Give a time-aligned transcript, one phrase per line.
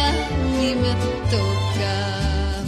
[0.00, 0.94] Me
[1.30, 2.64] toca.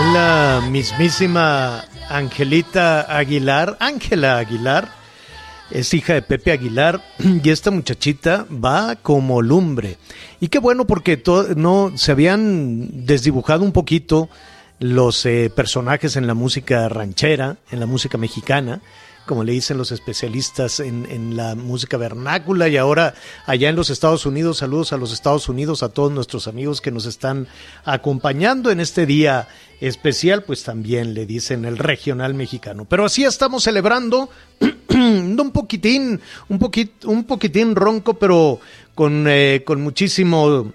[0.00, 3.76] Es la mismísima Angelita Aguilar.
[3.80, 4.88] Ángela Aguilar
[5.70, 9.96] es hija de Pepe Aguilar y esta muchachita va como lumbre.
[10.40, 11.22] Y qué bueno porque
[11.56, 14.28] no se habían desdibujado un poquito
[14.80, 18.80] los eh, personajes en la música ranchera, en la música mexicana,
[19.30, 23.14] como le dicen los especialistas en, en la música vernácula y ahora
[23.46, 26.90] allá en los Estados Unidos, saludos a los Estados Unidos, a todos nuestros amigos que
[26.90, 27.46] nos están
[27.84, 29.46] acompañando en este día
[29.80, 32.86] especial, pues también le dicen el regional mexicano.
[32.86, 34.30] Pero así estamos celebrando
[34.88, 38.58] un poquitín, un poquit, un poquitín ronco, pero
[38.96, 40.72] con, eh, con muchísimo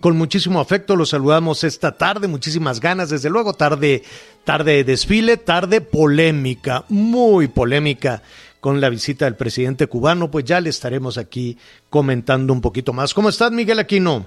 [0.00, 4.02] con muchísimo afecto los saludamos esta tarde, muchísimas ganas, desde luego, tarde,
[4.44, 8.22] tarde de desfile, tarde polémica, muy polémica
[8.60, 11.56] con la visita del presidente cubano, pues ya le estaremos aquí
[11.88, 13.14] comentando un poquito más.
[13.14, 14.26] ¿Cómo estás, Miguel Aquino?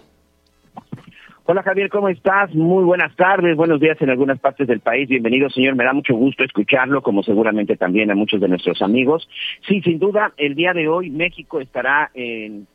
[1.51, 2.53] Hola Javier, ¿cómo estás?
[2.53, 5.09] Muy buenas tardes, buenos días en algunas partes del país.
[5.09, 5.75] Bienvenido, señor.
[5.75, 9.27] Me da mucho gusto escucharlo, como seguramente también a muchos de nuestros amigos.
[9.67, 12.67] Sí, sin duda, el día de hoy México estará en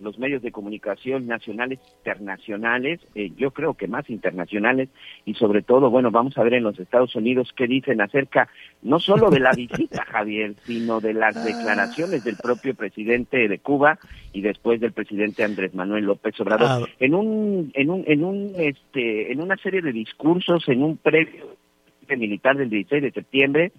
[0.00, 4.88] los medios de comunicación nacionales, internacionales, eh, yo creo que más internacionales,
[5.24, 8.48] y sobre todo, bueno, vamos a ver en los Estados Unidos qué dicen acerca
[8.82, 13.98] no solo de la visita, Javier, sino de las declaraciones del propio presidente de Cuba
[14.32, 16.68] y después del presidente Andrés Manuel López Obrador.
[16.68, 16.86] Ah.
[16.98, 21.56] En un, en un, en un, este, en una serie de discursos, en un previo
[22.16, 23.72] militar del 16 de septiembre,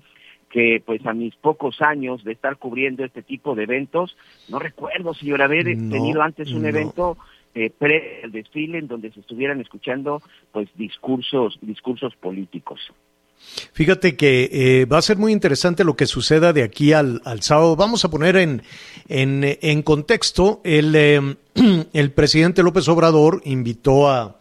[0.51, 4.15] que pues a mis pocos años de estar cubriendo este tipo de eventos,
[4.49, 6.67] no recuerdo, señor, haber No, tenido antes un no.
[6.69, 7.17] evento
[7.55, 12.79] eh, pre el desfile en donde se estuvieran escuchando pues discursos discursos políticos.
[13.73, 17.41] Fíjate que eh, va a ser muy interesante lo que suceda de aquí al, al
[17.41, 17.75] sábado.
[17.75, 18.61] Vamos a poner en,
[19.09, 21.19] en, en contexto, el, eh,
[21.93, 24.37] el presidente López Obrador invitó a...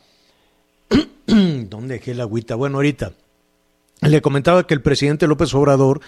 [1.26, 2.56] ¿Dónde dejé la agüita?
[2.56, 3.12] Bueno, ahorita.
[4.02, 6.00] Le comentaba que el presidente López Obrador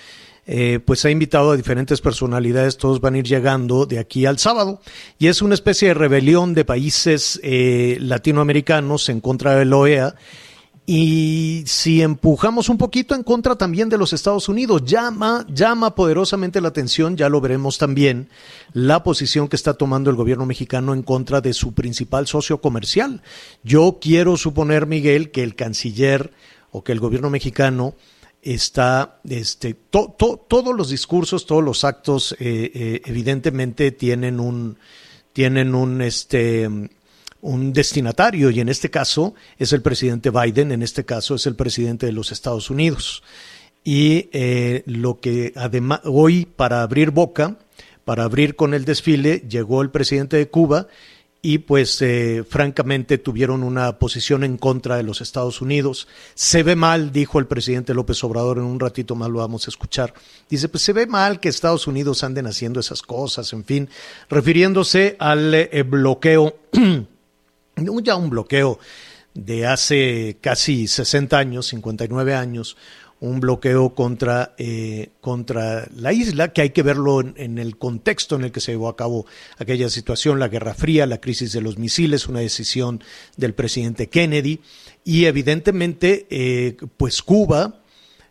[0.46, 4.38] eh, pues ha invitado a diferentes personalidades, todos van a ir llegando de aquí al
[4.38, 4.80] sábado,
[5.18, 10.14] y es una especie de rebelión de países eh, latinoamericanos en contra de la OEA,
[10.84, 16.60] y si empujamos un poquito en contra también de los Estados Unidos, llama, llama poderosamente
[16.60, 18.28] la atención, ya lo veremos también,
[18.72, 23.22] la posición que está tomando el gobierno mexicano en contra de su principal socio comercial.
[23.62, 26.32] Yo quiero suponer, Miguel, que el canciller
[26.72, 27.94] o que el gobierno mexicano
[28.42, 34.78] está, este, to- to- todos los discursos, todos los actos, eh, eh, evidentemente tienen un,
[35.32, 36.68] tienen un, este,
[37.40, 41.54] un destinatario y en este caso es el presidente Biden, en este caso es el
[41.54, 43.22] presidente de los Estados Unidos.
[43.84, 47.58] Y eh, lo que además hoy para abrir boca,
[48.04, 50.88] para abrir con el desfile, llegó el presidente de Cuba
[51.44, 56.06] y pues eh, francamente tuvieron una posición en contra de los Estados Unidos.
[56.34, 59.70] Se ve mal, dijo el presidente López Obrador, en un ratito más lo vamos a
[59.70, 60.14] escuchar.
[60.48, 63.88] Dice, pues se ve mal que Estados Unidos anden haciendo esas cosas, en fin,
[64.30, 66.54] refiriéndose al eh, bloqueo,
[67.76, 68.78] ya un bloqueo
[69.34, 72.76] de hace casi 60 años, 59 años,
[73.22, 78.34] un bloqueo contra, eh, contra la isla, que hay que verlo en, en, el contexto
[78.34, 79.26] en el que se llevó a cabo
[79.58, 83.02] aquella situación, la Guerra Fría, la crisis de los misiles, una decisión
[83.36, 84.60] del presidente Kennedy,
[85.04, 87.82] y evidentemente, eh, pues Cuba,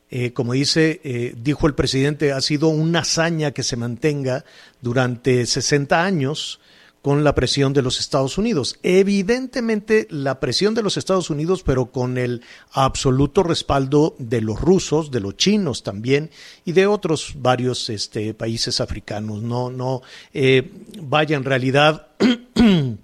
[0.10, 4.44] eh, como dice, eh, dijo el presidente, ha sido una hazaña que se mantenga
[4.82, 6.60] durante 60 años
[7.02, 8.78] con la presión de los Estados Unidos.
[8.84, 15.10] Evidentemente la presión de los Estados Unidos, pero con el absoluto respaldo de los rusos,
[15.10, 16.30] de los chinos también
[16.64, 19.42] y de otros varios este, países africanos.
[19.42, 20.02] No, no,
[20.34, 20.72] eh,
[21.02, 22.08] vaya, en realidad,
[22.56, 23.00] en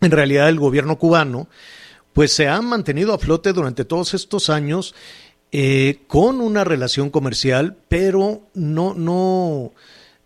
[0.00, 1.48] realidad el gobierno cubano,
[2.12, 4.94] pues se ha mantenido a flote durante todos estos años
[5.52, 9.72] eh, con una relación comercial, pero no, no,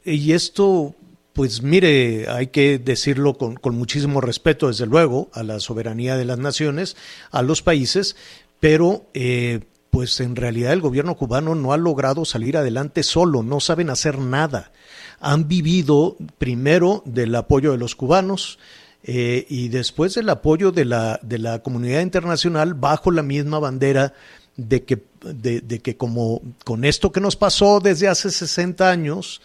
[0.05, 0.95] y esto
[1.33, 6.39] pues mire, hay que decirlo con, muchísimo respeto, desde luego, a la soberanía de las
[6.39, 6.97] naciones,
[7.31, 8.17] a los países,
[8.61, 13.61] pero eh, pues en realidad el gobierno cubano no ha logrado salir adelante solo, no
[13.61, 14.73] saben hacer nada.
[15.21, 18.59] Han vivido primero del apoyo de los cubanos,
[19.05, 24.15] eh, y después del apoyo de la, de la comunidad internacional bajo la misma bandera
[24.57, 29.41] de que, de, de que como con esto que nos pasó desde hace 60 años,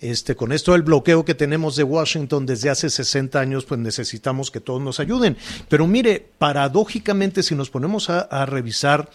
[0.00, 4.50] este, con esto del bloqueo que tenemos de Washington desde hace 60 años, pues necesitamos
[4.50, 5.36] que todos nos ayuden.
[5.68, 9.10] Pero mire, paradójicamente, si nos ponemos a, revisar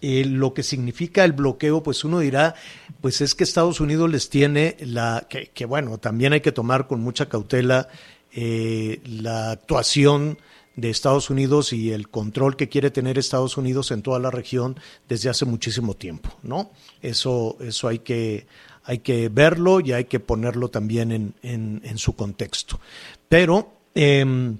[0.00, 2.54] eh, lo que significa el bloqueo, pues uno dirá,
[3.00, 7.00] pues es que Estados Unidos les tiene la, que, bueno, también hay que tomar con
[7.00, 7.88] mucha cautela
[8.32, 10.38] eh, la actuación
[10.76, 14.78] de Estados Unidos y el control que quiere tener Estados Unidos en toda la región
[15.08, 16.70] desde hace muchísimo tiempo, ¿no?
[17.02, 18.46] Eso, eso hay que,
[18.88, 22.80] hay que verlo y hay que ponerlo también en, en, su contexto.
[23.28, 24.56] Pero, em,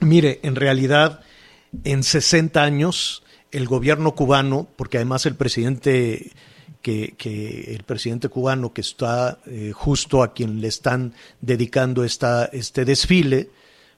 [0.00, 1.20] mire, en realidad,
[1.84, 6.32] en 60 años, el gobierno cubano, porque además el presidente
[6.80, 7.14] que,
[7.68, 11.12] el presidente cubano que está eh, justo a quien le están
[11.42, 13.50] dedicando esta, este desfile,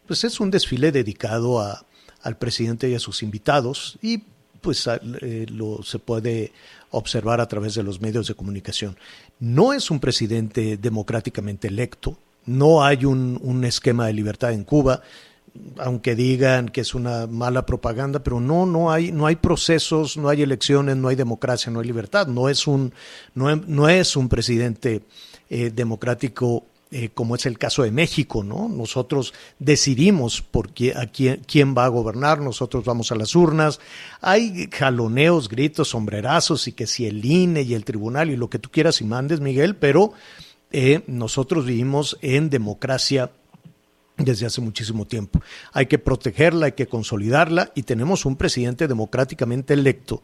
[0.05, 1.87] pues es un desfile dedicado a,
[2.23, 4.25] al presidente y a sus invitados y
[4.65, 6.53] pues eh, lo se puede
[6.91, 8.97] observar a través de los medios de comunicación.
[9.45, 15.03] No es un presidente democráticamente electo, no hay un, esquema de libertad en Cuba,
[15.77, 20.31] aunque digan que es una mala propaganda, pero no, no hay, no hay procesos, no
[20.31, 22.27] hay elecciones, no hay democracia, no hay libertad.
[22.27, 22.95] No es un,
[23.35, 25.03] no, no es un presidente
[25.51, 26.65] eh, democrático
[26.97, 28.69] eh, como es el caso de México, ¿no?
[28.69, 33.81] Nosotros decidimos por a quién, quién, va a gobernar, nosotros vamos a las urnas,
[34.21, 38.61] hay jaloneos, gritos, sombrerazos y que si el INE y el tribunal y lo que
[38.61, 40.13] tú quieras y mandes, Miguel, pero
[40.71, 43.33] eh, nosotros vivimos en democracia
[44.17, 45.41] desde hace muchísimo tiempo.
[45.73, 50.23] Hay que protegerla, hay que consolidarla y tenemos un presidente democráticamente electo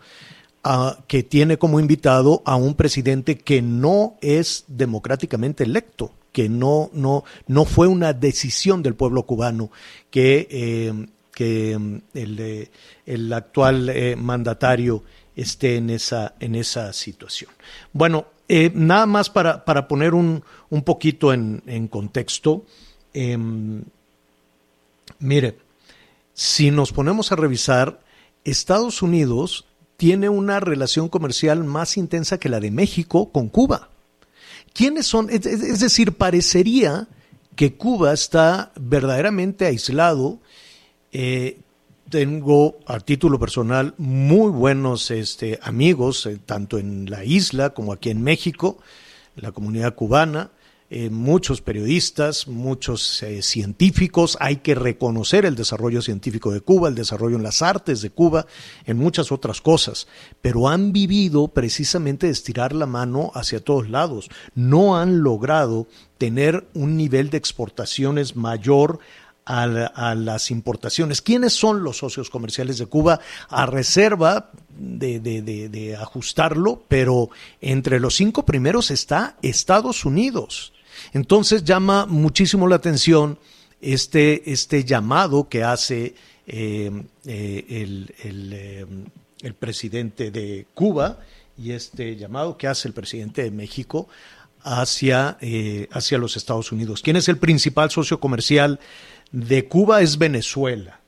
[0.62, 6.90] ah, que tiene como invitado a un presidente que no es democráticamente electo que no,
[6.92, 9.70] no, no fue una decisión del pueblo cubano
[10.10, 12.70] que, eh, que mm, el,
[13.06, 15.02] el, actual eh, mandatario
[15.36, 17.50] esté en esa, en esa situación.
[17.92, 22.64] Bueno, eh, nada más para, para poner un, un poquito en, contexto.
[23.14, 23.84] Em,
[25.20, 25.58] mire,
[26.34, 28.00] si nos ponemos a revisar,
[28.44, 29.66] Estados Unidos
[29.96, 33.89] tiene una relación comercial más intensa que la de México con Cuba.
[34.72, 35.28] ¿Quiénes son?
[35.30, 37.08] Es, decir, parecería
[37.56, 40.38] que Cuba está verdaderamente aislado.
[41.12, 41.58] Eh,
[42.08, 48.10] tengo a título personal muy buenos este, amigos, eh, tanto en la isla como aquí
[48.10, 48.78] en México,
[49.36, 50.50] la comunidad cubana.
[50.92, 54.36] Eh, muchos periodistas, muchos eh, científicos.
[54.40, 58.46] Hay que reconocer el desarrollo científico de Cuba, el desarrollo en las artes de Cuba,
[58.86, 60.08] en muchas otras cosas,
[60.42, 64.30] pero han vivido precisamente de estirar la mano hacia todos lados.
[64.56, 65.86] No han logrado
[66.18, 68.98] tener un nivel de exportaciones mayor
[69.44, 71.22] a, las importaciones.
[71.22, 73.20] ¿Quiénes son los socios comerciales de Cuba?
[73.48, 77.30] A reserva de, de, ajustarlo, pero
[77.60, 80.72] entre los cinco primeros está Estados Unidos.
[81.12, 83.38] Entonces llama muchísimo la atención
[83.80, 86.14] este, este llamado que hace
[86.46, 86.90] eh,
[87.26, 88.86] eh, el, eh,
[89.42, 91.20] el, presidente de Cuba
[91.56, 94.08] y este llamado que hace el presidente de México
[94.62, 95.38] hacia,
[95.90, 97.02] hacia los Estados Unidos.
[97.02, 98.78] ¿Quién es el principal socio comercial
[99.32, 100.02] de Cuba?
[100.02, 101.00] Es Venezuela.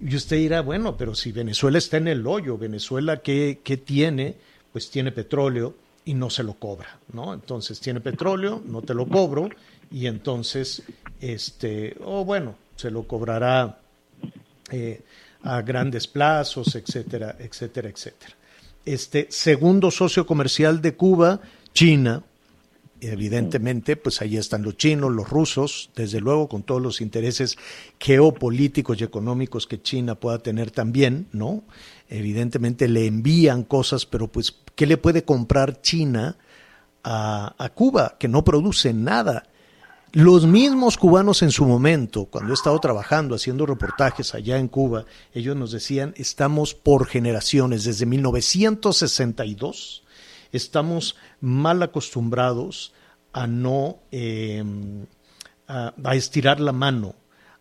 [0.00, 4.36] Y usted dirá, bueno, pero si Venezuela está en el hoyo, Venezuela, ¿qué, qué tiene?
[4.72, 7.34] Pues tiene petróleo, y no se lo cobra, ¿no?
[7.34, 9.48] Entonces tiene petróleo, no te lo cobro
[9.90, 10.82] y entonces,
[11.20, 13.78] este, o bueno, se lo cobrará
[14.70, 15.02] eh,
[15.42, 18.34] a grandes plazos, etcétera, etcétera, etcétera.
[18.84, 21.40] Este segundo socio comercial de Cuba,
[21.74, 22.22] China,
[23.00, 27.56] evidentemente, pues ahí están los chinos, los rusos, desde luego con todos los intereses
[27.98, 31.62] geopolíticos y económicos que China pueda tener también, ¿no?
[32.08, 36.38] Evidentemente le envían cosas, pero pues, ¿qué le puede comprar China
[37.04, 39.42] a, Cuba, que no produce nada?
[40.12, 45.04] Los mismos cubanos en su momento, cuando he estado trabajando, haciendo reportajes allá en Cuba,
[45.34, 50.02] ellos nos decían, estamos por generaciones, desde 1962,
[50.50, 52.94] estamos mal acostumbrados
[53.34, 54.64] a no, eh,
[55.68, 57.16] a, estirar la mano,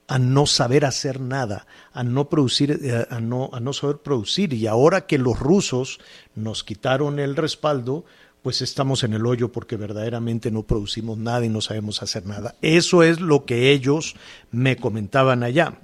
[0.09, 4.53] a no saber hacer nada, a no producir, eh, a no, a no saber producir.
[4.53, 5.99] Y ahora que los rusos
[6.33, 8.05] nos quitaron el respaldo,
[8.41, 12.55] pues estamos en el hoyo porque verdaderamente no producimos nada y no sabemos hacer nada.
[12.63, 14.15] Eso es lo que ellos
[14.49, 15.79] me comentaban allá.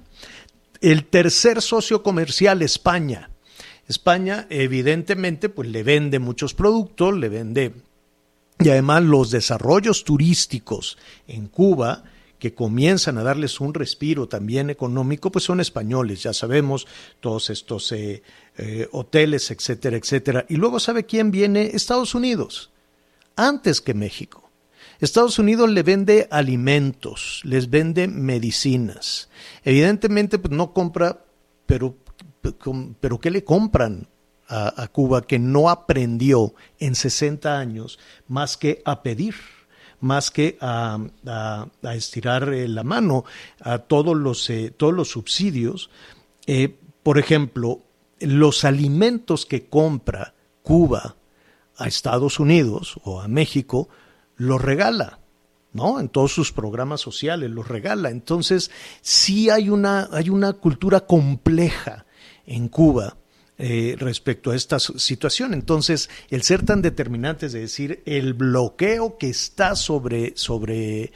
[0.80, 3.30] El tercer socio comercial, España.
[3.86, 7.74] España, evidentemente, pues le vende muchos productos, le vende
[8.58, 12.02] y además los desarrollos turísticos en Cuba
[12.38, 16.86] que comienzan a darles un respiro también económico, pues son españoles, ya sabemos,
[17.20, 18.22] todos estos eh,
[18.58, 20.46] eh, hoteles, etcétera, etcétera.
[20.48, 22.70] Y luego sabe quién viene, Estados Unidos,
[23.36, 24.50] antes que México.
[25.00, 29.28] Estados Unidos le vende alimentos, les vende medicinas.
[29.62, 31.24] Evidentemente, pues no compra,
[31.66, 31.96] pero,
[33.00, 34.08] pero ¿qué le compran?
[34.48, 39.34] A, Cuba que no aprendió en 60 años más que a pedir
[40.06, 40.98] más que a,
[41.94, 43.24] estirar eh, la mano
[43.60, 45.90] a todos los, eh, todos los subsidios.
[47.02, 47.82] por ejemplo,
[48.20, 51.16] los alimentos que compra Cuba
[51.76, 53.88] a Estados Unidos o a México,
[54.36, 55.20] los regala,
[55.72, 56.00] ¿no?
[56.00, 58.10] En todos sus programas sociales los regala.
[58.10, 58.70] Entonces,
[59.02, 62.06] sí hay una, hay una cultura compleja
[62.46, 63.16] en Cuba
[63.58, 65.54] eh, respecto a esta situación.
[65.54, 71.12] Entonces, el ser tan determinante es decir, el bloqueo que está sobre, sobre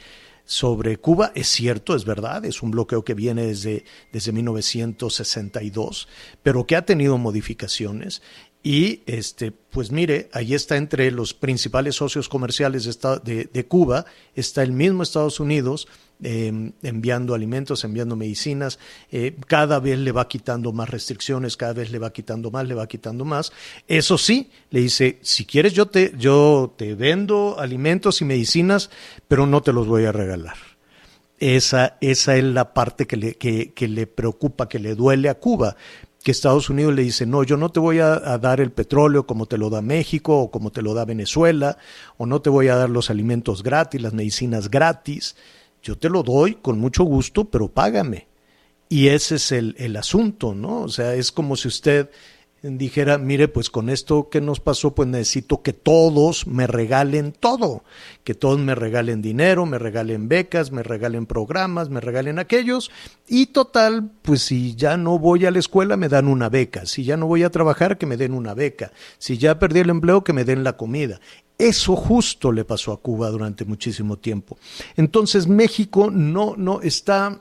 [0.51, 1.31] sobre Cuba.
[1.33, 6.09] Es cierto, es verdad, es un bloqueo que viene desde, desde 1962,
[6.43, 8.21] pero que ha tenido modificaciones.
[8.61, 12.83] Y este, pues mire, ahí está entre los principales socios comerciales
[13.23, 14.05] de, de Cuba,
[14.35, 15.87] está el mismo Estados Unidos,
[16.23, 18.77] Em, enviando alimentos, enviando medicinas,
[19.11, 22.75] eh, cada vez le va quitando más restricciones, cada vez le va quitando más, le
[22.75, 23.51] va quitando más.
[23.87, 28.91] Eso sí, le dice, si quieres yo te, yo te vendo alimentos y medicinas,
[29.27, 30.57] pero no te los voy a regalar.
[31.39, 35.39] Esa, esa es la parte que le, que, que le preocupa, que le duele a
[35.39, 35.75] Cuba
[36.23, 39.47] que Estados Unidos le dice, no, yo no te voy a, dar el petróleo como
[39.47, 41.79] te lo da México o como te lo da Venezuela,
[42.17, 45.35] o no te voy a dar los alimentos gratis, las medicinas gratis
[45.81, 48.27] yo te lo doy con mucho gusto, pero págame.
[48.89, 50.81] Y ese es el, el asunto, ¿no?
[50.81, 52.09] O sea, es como si usted
[52.63, 57.83] dijera, mire, pues con esto que nos pasó, pues necesito que todos me regalen todo,
[58.23, 62.91] que todos me regalen dinero, me regalen becas, me regalen programas, me regalen aquellos,
[63.27, 67.03] y total, pues si ya no voy a la escuela, me dan una beca, si
[67.03, 70.23] ya no voy a trabajar, que me den una beca, si ya perdí el empleo,
[70.23, 71.19] que me den la comida.
[71.61, 74.57] Eso justo le pasó a Cuba durante muchísimo tiempo.
[74.97, 77.39] Entonces México no, no está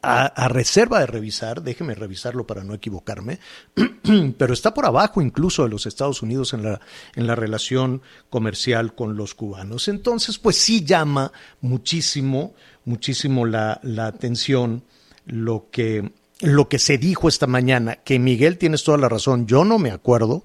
[0.00, 3.40] a, reserva de revisar, déjeme revisarlo para no equivocarme,
[4.38, 6.80] pero está por abajo incluso de los Estados Unidos en la,
[7.16, 9.88] en la relación comercial con los cubanos.
[9.88, 12.54] Entonces, pues sí llama muchísimo,
[12.84, 14.84] muchísimo la, la atención
[15.24, 19.64] lo que, lo que se dijo esta mañana, que Miguel tienes toda la razón, yo
[19.64, 20.44] no me acuerdo,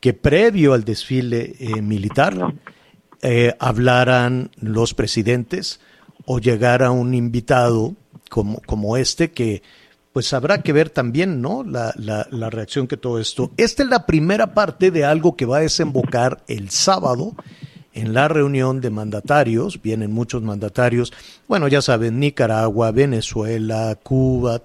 [0.00, 2.54] que previo al desfile eh, militar
[3.22, 5.80] eh, hablaran los presidentes
[6.26, 7.94] o llegara un invitado
[8.30, 9.62] como, como este que
[10.12, 11.62] pues habrá que ver también, ¿no?
[11.62, 13.50] La, la, la, reacción que todo esto.
[13.58, 17.34] Esta es la primera parte de algo que va a desembocar el sábado
[17.92, 19.82] en la reunión de mandatarios.
[19.82, 21.12] Vienen muchos mandatarios,
[21.48, 24.62] bueno, ya saben, Nicaragua, Venezuela, Cuba,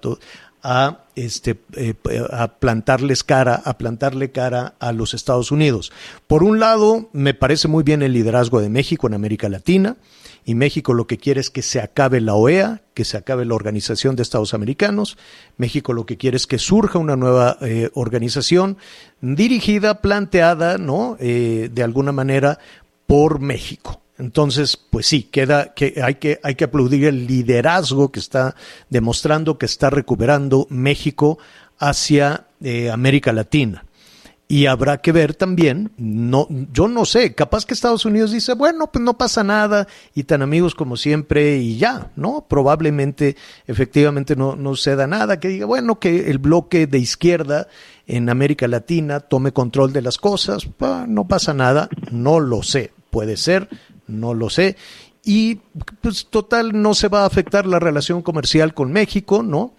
[0.62, 1.94] a este eh,
[2.30, 5.92] a plantarles cara, a plantarle cara a los Estados Unidos.
[6.26, 9.96] Por un lado, me parece muy bien el liderazgo de México en América Latina,
[10.44, 13.54] y México lo que quiere es que se acabe la OEA, que se acabe la
[13.54, 15.16] Organización de Estados Americanos.
[15.56, 18.76] México lo que quiere es que surja una nueva eh, organización
[19.20, 21.16] dirigida, planteada, ¿no?
[21.20, 22.58] Eh, de alguna manera
[23.06, 24.01] por México.
[24.18, 28.54] Entonces, pues sí, queda que hay que hay que aplaudir el liderazgo que está
[28.90, 31.38] demostrando que está recuperando México
[31.78, 33.84] hacia eh, América Latina.
[34.52, 38.92] Y habrá que ver también, no, yo no sé, capaz que Estados Unidos dice, bueno,
[38.92, 42.44] pues no pasa nada y tan amigos como siempre y ya, ¿no?
[42.46, 43.34] Probablemente,
[43.66, 47.68] efectivamente, no, no suceda nada, que diga, bueno, que el bloque de izquierda
[48.06, 50.68] en América Latina tome control de las cosas,
[51.08, 53.70] no pasa nada, no lo sé, puede ser,
[54.06, 54.76] no lo sé.
[55.24, 55.56] Y
[56.00, 59.74] pues total no se va a afectar la relación comercial con México, ¿no?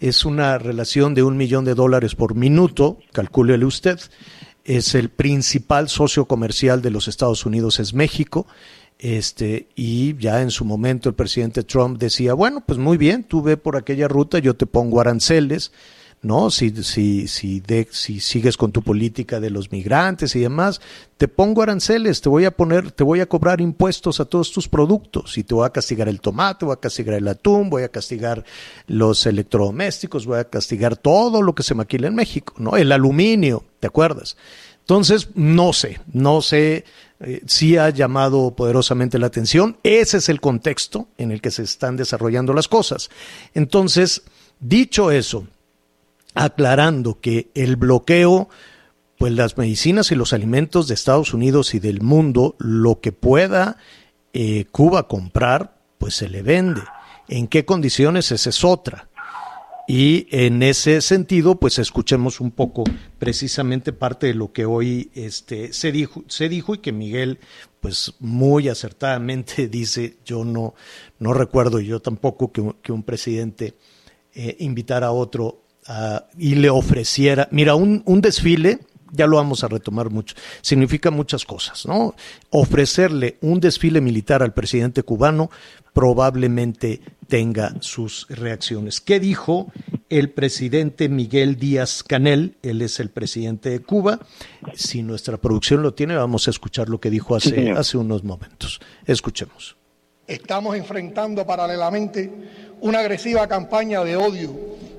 [0.00, 3.98] Es una relación de un millón de dólares por minuto, calcúlele usted.
[4.64, 8.46] Es el principal socio comercial de los Estados Unidos, es México.
[8.98, 13.42] Este, y ya en su momento el presidente Trump decía, bueno, pues muy bien, tú
[13.42, 15.72] ve por aquella ruta, yo te pongo aranceles,
[16.22, 16.50] ¿no?
[16.50, 20.80] Si, si, si, sigues con tu política de los migrantes y demás,
[21.16, 24.68] te pongo aranceles, te voy a poner, te voy a cobrar impuestos a todos tus
[24.68, 27.88] productos y te voy a castigar el tomate, voy a castigar el atún, voy a
[27.88, 28.44] castigar
[28.86, 32.76] los electrodomésticos, voy a castigar todo lo que se maquila en México, ¿no?
[32.76, 34.36] El aluminio, ¿te acuerdas?
[34.80, 36.84] Entonces, no sé, no sé
[37.20, 39.76] eh, si ha llamado poderosamente la atención.
[39.82, 43.10] Ese es el contexto en el que se están desarrollando las cosas.
[43.54, 44.22] Entonces,
[44.60, 45.46] dicho eso,
[46.38, 48.48] aclarando que el bloqueo,
[49.18, 53.76] pues las medicinas y los alimentos de Estados Unidos y del mundo, lo que pueda
[54.32, 56.82] eh, Cuba comprar, pues se le vende.
[57.26, 58.30] ¿En qué condiciones?
[58.30, 59.08] Esa es otra.
[59.88, 62.84] Y en ese sentido, pues escuchemos un poco
[63.18, 67.40] precisamente parte de lo que hoy este, se, dijo, se dijo y que Miguel,
[67.80, 70.74] pues muy acertadamente dice, yo no,
[71.18, 73.74] no recuerdo yo tampoco que, un presidente
[74.34, 75.64] eh, invitara a otro
[76.38, 78.80] y le ofreciera, mira, un, un desfile,
[79.12, 82.14] ya lo vamos a retomar mucho, significa muchas cosas, ¿no?
[82.50, 85.50] Ofrecerle un desfile militar al presidente cubano
[85.98, 89.00] probablemente tenga sus reacciones.
[89.00, 89.72] ¿Qué dijo
[90.08, 92.56] el presidente Miguel Díaz Canel?
[92.62, 94.20] Él es el presidente de Cuba.
[94.74, 98.80] Si nuestra producción lo tiene, vamos a escuchar lo que dijo hace, hace unos momentos.
[99.06, 99.76] Escuchemos.
[100.28, 102.30] Estamos enfrentando paralelamente
[102.80, 104.54] una agresiva campaña de odio,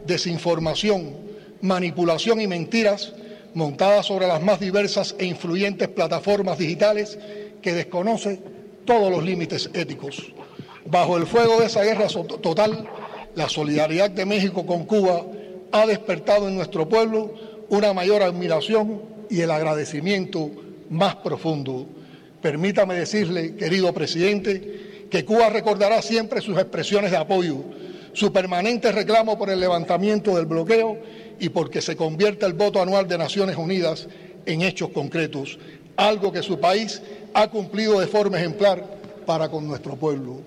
[0.09, 1.15] desinformación,
[1.61, 3.13] manipulación y mentiras
[3.53, 7.17] montada sobre las más diversas e influyentes plataformas digitales
[7.61, 8.39] que desconoce
[8.85, 10.33] todos los límites éticos.
[10.85, 12.89] Bajo el fuego de esa guerra total,
[13.35, 15.25] la solidaridad de México con Cuba
[15.71, 17.33] ha despertado en nuestro pueblo
[17.69, 20.49] una mayor admiración y el agradecimiento
[20.89, 21.85] más profundo.
[22.41, 27.57] Permítame decirle, querido presidente, que Cuba recordará siempre sus expresiones de apoyo,
[28.13, 30.97] su permanente reclamo por el levantamiento del bloqueo
[31.39, 34.07] y porque se convierta el voto anual de Naciones Unidas
[34.45, 35.59] en hechos concretos,
[35.95, 37.01] algo que su país
[37.33, 38.83] ha cumplido de forma ejemplar
[39.25, 40.41] para con nuestro pueblo.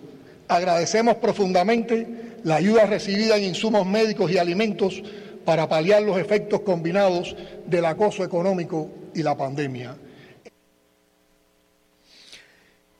[0.48, 5.02] Agradecemos profundamente la ayuda recibida en insumos médicos y alimentos
[5.44, 9.96] para paliar los efectos combinados del acoso económico y la pandemia.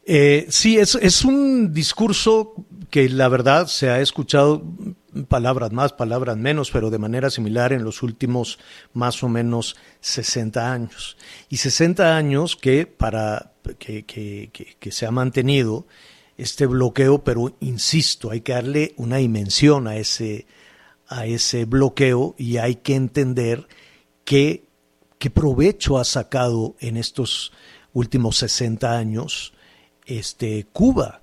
[0.05, 2.55] Eh, sí, es, es un discurso
[2.93, 4.63] que la verdad se ha escuchado
[5.27, 8.59] palabras más, palabras menos, pero de manera similar en los últimos
[8.93, 11.17] más o menos 60 años.
[11.49, 15.87] Y 60 años que para que, que, que, se ha mantenido
[16.37, 20.47] este bloqueo, pero insisto, hay que darle una dimensión a ese,
[21.09, 23.69] a ese bloqueo y hay que entender
[24.27, 24.67] qué,
[25.19, 27.55] qué provecho ha sacado en estos
[27.95, 29.55] últimos 60 años
[30.05, 31.22] este, Cuba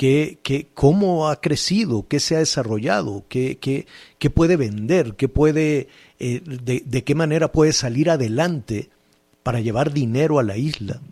[0.00, 6.40] qué, cómo ha crecido, qué se ha desarrollado, qué, qué, puede vender, qué puede, eh,
[6.42, 8.88] de, de, qué manera puede salir adelante
[9.42, 11.02] para llevar dinero a la isla,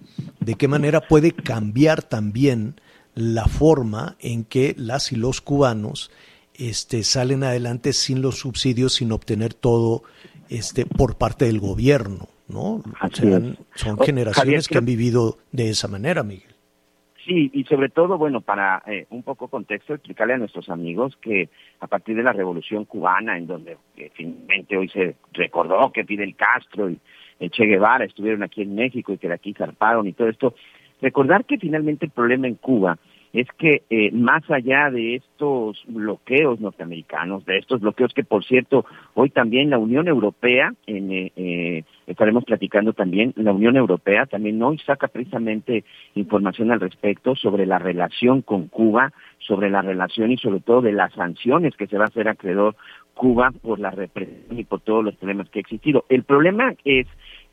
[0.40, 2.80] de qué manera puede cambiar también
[3.14, 6.10] la forma en que las y los cubanos
[6.54, 10.02] este, salen adelante sin los subsidios, sin obtener todo
[10.48, 12.28] este, por parte del gobierno.
[12.48, 12.82] ¿no?
[13.74, 16.57] son generaciones que han vivido de esa manera, Miguel.
[17.28, 21.50] Sí, y sobre todo, bueno, para eh, un poco contexto, explicarle a nuestros amigos que
[21.78, 26.34] a partir de la Revolución Cubana, en donde eh, finalmente hoy se recordó que Fidel
[26.36, 26.98] Castro y
[27.38, 30.54] el Che Guevara estuvieron aquí en México y que de aquí zarparon y todo esto,
[31.02, 32.98] recordar que finalmente el problema en Cuba
[33.34, 38.86] es que eh, más allá de estos bloqueos norteamericanos, de estos bloqueos que por cierto
[39.12, 44.62] hoy también la Unión Europea, en, eh, eh, estaremos platicando también, la Unión Europea también
[44.62, 50.38] hoy saca precisamente información al respecto sobre la relación con Cuba, sobre la relación y
[50.38, 52.76] sobre todo de las sanciones que se va a hacer acreedor
[53.14, 56.04] Cuba por la represión y por todos los problemas que ha existido.
[56.08, 57.06] El problema es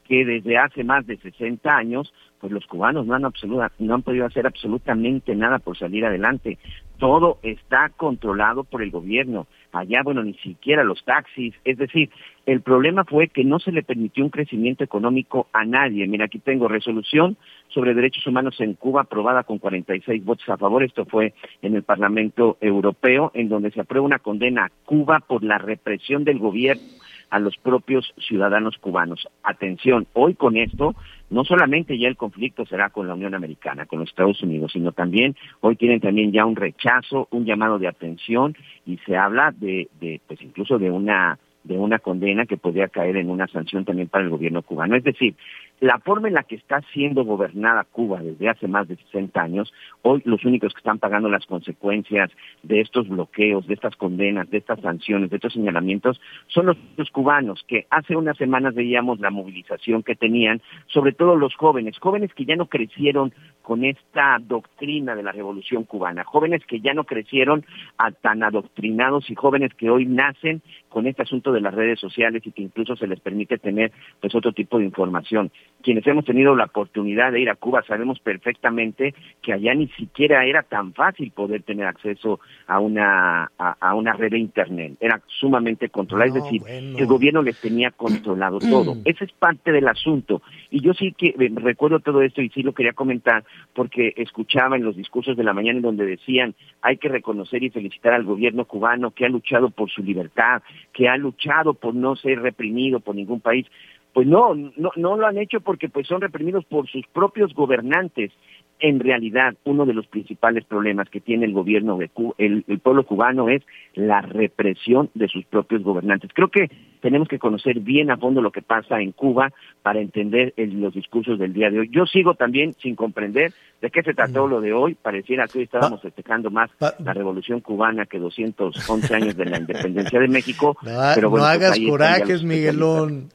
[0.07, 4.03] que desde hace más de 60 años pues los cubanos no han, absoluta, no han
[4.03, 6.59] podido hacer absolutamente nada por salir adelante.
[6.97, 9.47] Todo está controlado por el gobierno.
[9.71, 11.53] Allá, bueno, ni siquiera los taxis.
[11.65, 12.09] Es decir,
[12.45, 16.07] el problema fue que no se le permitió un crecimiento económico a nadie.
[16.07, 17.37] Mira, aquí tengo resolución
[17.69, 20.83] sobre derechos humanos en Cuba aprobada con 46 votos a favor.
[20.83, 25.43] Esto fue en el Parlamento Europeo, en donde se aprueba una condena a Cuba por
[25.43, 26.83] la represión del gobierno
[27.29, 29.27] a los propios ciudadanos cubanos.
[29.43, 30.95] Atención, hoy con esto,
[31.29, 34.91] no solamente ya el conflicto será con la Unión Americana, con los Estados Unidos, sino
[34.91, 39.89] también hoy tienen también ya un rechazo, un llamado de atención y se habla de,
[39.99, 44.07] de pues incluso de una de una condena que podría caer en una sanción también
[44.07, 44.95] para el gobierno cubano.
[44.95, 45.35] Es decir,
[45.79, 49.73] la forma en la que está siendo gobernada Cuba desde hace más de 60 años,
[50.01, 52.31] hoy los únicos que están pagando las consecuencias
[52.63, 57.63] de estos bloqueos, de estas condenas, de estas sanciones, de estos señalamientos, son los, cubanos,
[57.67, 62.45] que hace unas semanas veíamos la movilización que tenían, sobre todo los jóvenes, jóvenes que
[62.45, 67.65] ya no crecieron con esta doctrina de la revolución cubana, jóvenes que ya no crecieron
[67.97, 72.41] a tan adoctrinados y jóvenes que hoy nacen con este asunto de las redes sociales
[72.45, 75.51] y que incluso se les permite tener pues otro tipo de información.
[75.85, 80.43] Quienes hemos tenido la oportunidad de ir a Cuba sabemos perfectamente que allá ni siquiera
[80.43, 85.89] era tan fácil poder tener acceso a una a, una red de internet, era sumamente
[85.89, 88.95] controlada, es decir, el gobierno les tenía controlado todo.
[89.05, 92.63] Ese es parte del asunto y yo sí que eh, recuerdo todo esto y sí
[92.63, 93.43] lo quería comentar
[93.75, 97.69] porque escuchaba en los discursos de la mañana en donde decían hay que reconocer y
[97.69, 102.15] felicitar al gobierno cubano que ha luchado por su libertad, que ha luchado por no
[102.15, 103.67] ser reprimido por ningún país.
[104.15, 108.31] Pues no, no, no lo han hecho porque pues son reprimidos por sus propios gobernantes
[108.79, 113.05] en realidad uno de los principales problemas que tiene el gobierno de Cuba, el, pueblo
[113.05, 116.31] cubano es la represión de sus propios gobernantes.
[116.33, 116.69] Creo que
[117.01, 121.39] tenemos que conocer bien a fondo lo que pasa en Cuba para entender los discursos
[121.39, 121.89] del día de hoy.
[121.91, 124.49] Yo sigo también sin comprender de qué se trató mm.
[124.49, 124.95] lo de hoy.
[124.95, 130.19] Pareciera que hoy estábamos festejando más la revolución cubana que 211 años de la independencia
[130.19, 130.77] de México.
[130.85, 133.29] No, pero no pues hagas corajes, Miguelón.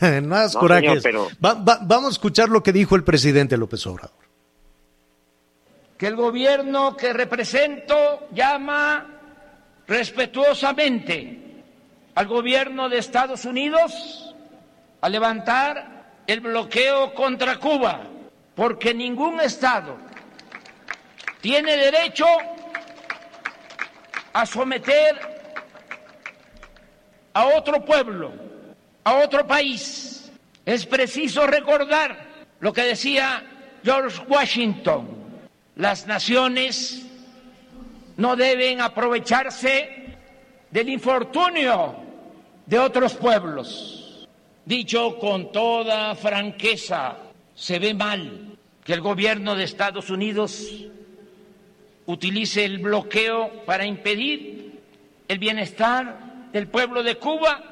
[0.22, 1.02] no hagas corajes.
[1.40, 4.31] vamos a escuchar lo que dijo el presidente López Obrador
[6.02, 9.06] que el gobierno que represento llama
[9.86, 11.62] respetuosamente
[12.16, 14.34] al gobierno de Estados Unidos
[15.00, 18.00] a levantar el bloqueo contra Cuba,
[18.56, 19.96] porque ningún Estado
[21.40, 22.26] tiene derecho
[24.32, 25.20] a someter
[27.32, 28.32] a otro pueblo,
[29.04, 30.32] a otro país.
[30.66, 32.26] Es preciso recordar
[32.58, 33.44] lo que decía
[33.84, 35.21] George Washington
[35.76, 37.06] las naciones
[38.16, 40.16] no deben aprovecharse
[40.70, 41.96] del infortunio
[42.66, 44.28] de otros pueblos.
[44.64, 47.16] Dicho con toda franqueza,
[47.54, 50.68] se ve mal que el gobierno de Estados Unidos
[52.06, 54.80] utilice el bloqueo para impedir
[55.28, 57.62] el bienestar del pueblo de Cuba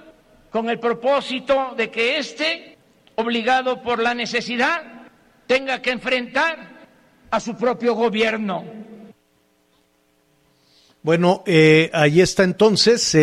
[0.50, 2.76] con el propósito de que éste,
[3.16, 4.82] obligado por la necesidad,
[5.46, 6.69] tenga que enfrentar
[7.30, 8.64] a su propio gobierno.
[11.02, 13.16] Bueno, eh, ahí está entonces,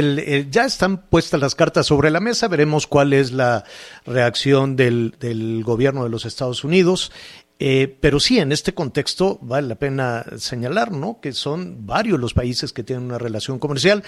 [0.50, 3.66] ya están puestas las cartas sobre la mesa, veremos cuál es la
[4.04, 7.12] reacción del, del gobierno de los Estados Unidos.
[7.60, 11.20] Eh, pero sí, en este contexto vale la pena señalar, ¿no?
[11.20, 14.04] Que son varios los países que tienen una relación comercial.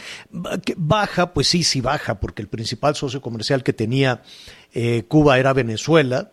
[0.78, 4.22] Baja, pues sí, sí baja, porque el principal socio comercial que tenía
[4.74, 6.32] eh, Cuba era Venezuela,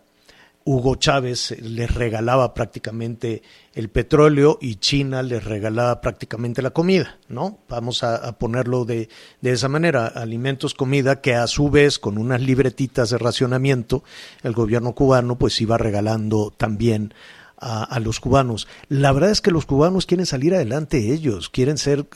[0.68, 3.40] Hugo Chávez les regalaba prácticamente
[3.72, 7.60] el petróleo y China les regalaba prácticamente la comida, ¿no?
[7.68, 9.08] Vamos a, ponerlo de,
[9.40, 14.02] de, esa manera, alimentos, comida, que a su vez con unas libretitas de racionamiento,
[14.42, 17.14] el gobierno cubano pues iba regalando también
[17.58, 18.68] a, los cubanos.
[18.88, 22.06] La verdad es que los cubanos quieren salir adelante ellos, quieren ser,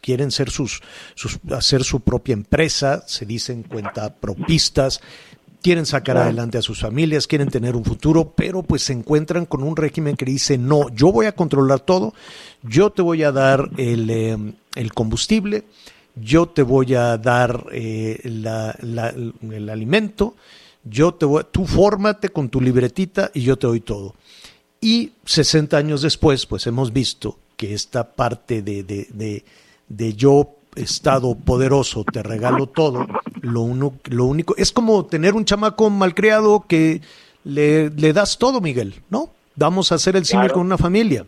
[0.00, 0.82] quieren ser sus,
[1.14, 5.00] sus hacer su propia empresa, se dicen cuenta propistas
[5.62, 9.62] quieren sacar adelante a sus familias, quieren tener un futuro, pero pues se encuentran con
[9.62, 12.12] un régimen que dice, no, yo voy a controlar todo,
[12.62, 14.36] yo te voy a dar el, eh,
[14.74, 15.64] el combustible,
[16.16, 20.34] yo te voy a dar eh, el alimento,
[20.84, 24.16] yo te voy, tú fórmate con tu libretita y yo te doy todo.
[24.80, 29.44] Y 60 años después, pues hemos visto que esta parte de, de, de,
[29.88, 33.06] de yo Estado poderoso te regalo todo,
[33.40, 37.02] lo, uno, lo único, es como tener un chamaco malcriado que
[37.44, 39.30] le, le das todo, Miguel, ¿no?
[39.56, 41.26] Vamos a hacer el cine con una familia.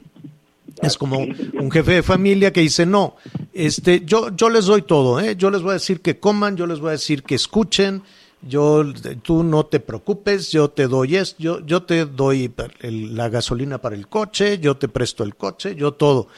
[0.82, 3.16] Es como un jefe de familia que dice, no,
[3.52, 5.36] este, yo, yo les doy todo, ¿eh?
[5.36, 8.02] yo les voy a decir que coman, yo les voy a decir que escuchen,
[8.42, 8.84] yo,
[9.22, 12.52] tú no te preocupes, yo te doy esto, yo, yo te doy
[12.82, 16.28] la gasolina para el coche, yo te presto el coche, yo todo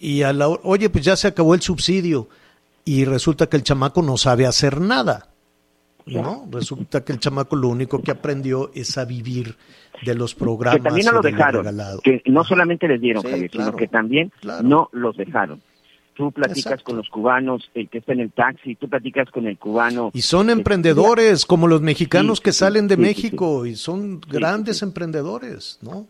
[0.00, 2.28] y a la oye, pues ya se acabó el subsidio
[2.84, 5.28] y resulta que el chamaco no sabe hacer nada.
[6.06, 6.48] ¿no?
[6.50, 9.56] Resulta que el chamaco lo único que aprendió es a vivir
[10.04, 10.78] de los programas.
[10.78, 11.66] Que también no lo dejaron.
[12.02, 14.32] Que no solamente les dieron, Javier, sino que también
[14.62, 15.60] no los dejaron.
[16.14, 19.56] Tú platicas con los cubanos, el que está en el taxi, tú platicas con el
[19.56, 20.10] cubano.
[20.12, 26.06] Y son emprendedores, como los mexicanos que salen de México, y son grandes emprendedores, ¿no?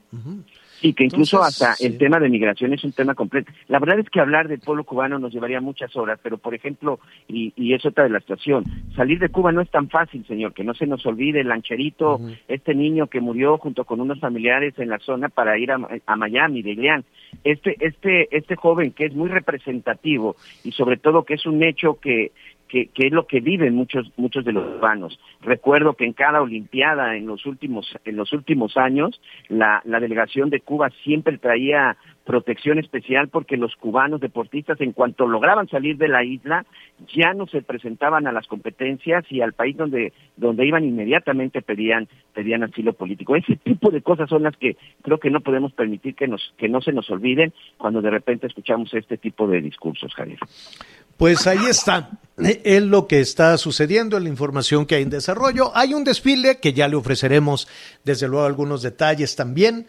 [0.82, 3.52] Y que incluso hasta el tema de migración es un tema completo.
[3.68, 7.00] La verdad es que hablar del pueblo cubano nos llevaría muchas horas, pero por ejemplo,
[7.28, 8.64] y, y es otra de la situación,
[8.96, 12.20] salir de Cuba no es tan fácil, señor, que no se nos olvide el lancherito,
[12.48, 16.16] este niño que murió junto con unos familiares en la zona para ir a, a
[16.16, 17.04] Miami, de Ileán.
[17.44, 21.98] Este, este, este joven que es muy representativo y sobre todo que es un hecho
[22.00, 22.32] que
[22.70, 25.18] que, es lo que viven muchos muchos de los cubanos.
[25.40, 30.50] Recuerdo que en cada olimpiada en los últimos en los últimos años la, la delegación
[30.50, 31.96] de Cuba siempre traía
[32.30, 36.64] protección especial porque los cubanos deportistas en cuanto lograban salir de la isla
[37.12, 42.06] ya no se presentaban a las competencias y al país donde donde iban inmediatamente pedían
[42.32, 43.34] pedían asilo político.
[43.34, 46.68] Ese tipo de cosas son las que creo que no podemos permitir que nos que
[46.68, 50.38] no se nos olviden cuando de repente escuchamos este tipo de discursos, Javier.
[51.16, 52.10] Pues ahí está.
[52.38, 55.72] Es lo que está sucediendo, en la información que hay en desarrollo.
[55.74, 57.68] Hay un desfile que ya le ofreceremos,
[58.04, 59.86] desde luego, algunos detalles también.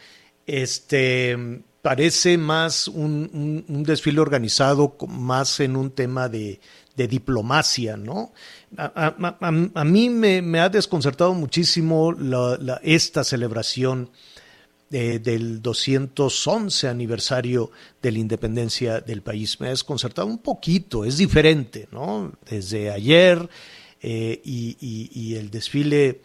[0.47, 6.59] Este parece más un, desfile organizado, más en un tema de,
[6.95, 8.31] diplomacia, ¿no?
[8.77, 12.15] A, mí me, ha desconcertado muchísimo
[12.83, 14.11] esta celebración
[14.91, 17.71] del 211 aniversario
[18.03, 19.59] de la independencia del país.
[19.59, 22.33] Me ha desconcertado un poquito, es diferente, ¿no?
[22.47, 23.49] Desde ayer
[24.03, 26.21] eh, y, el desfile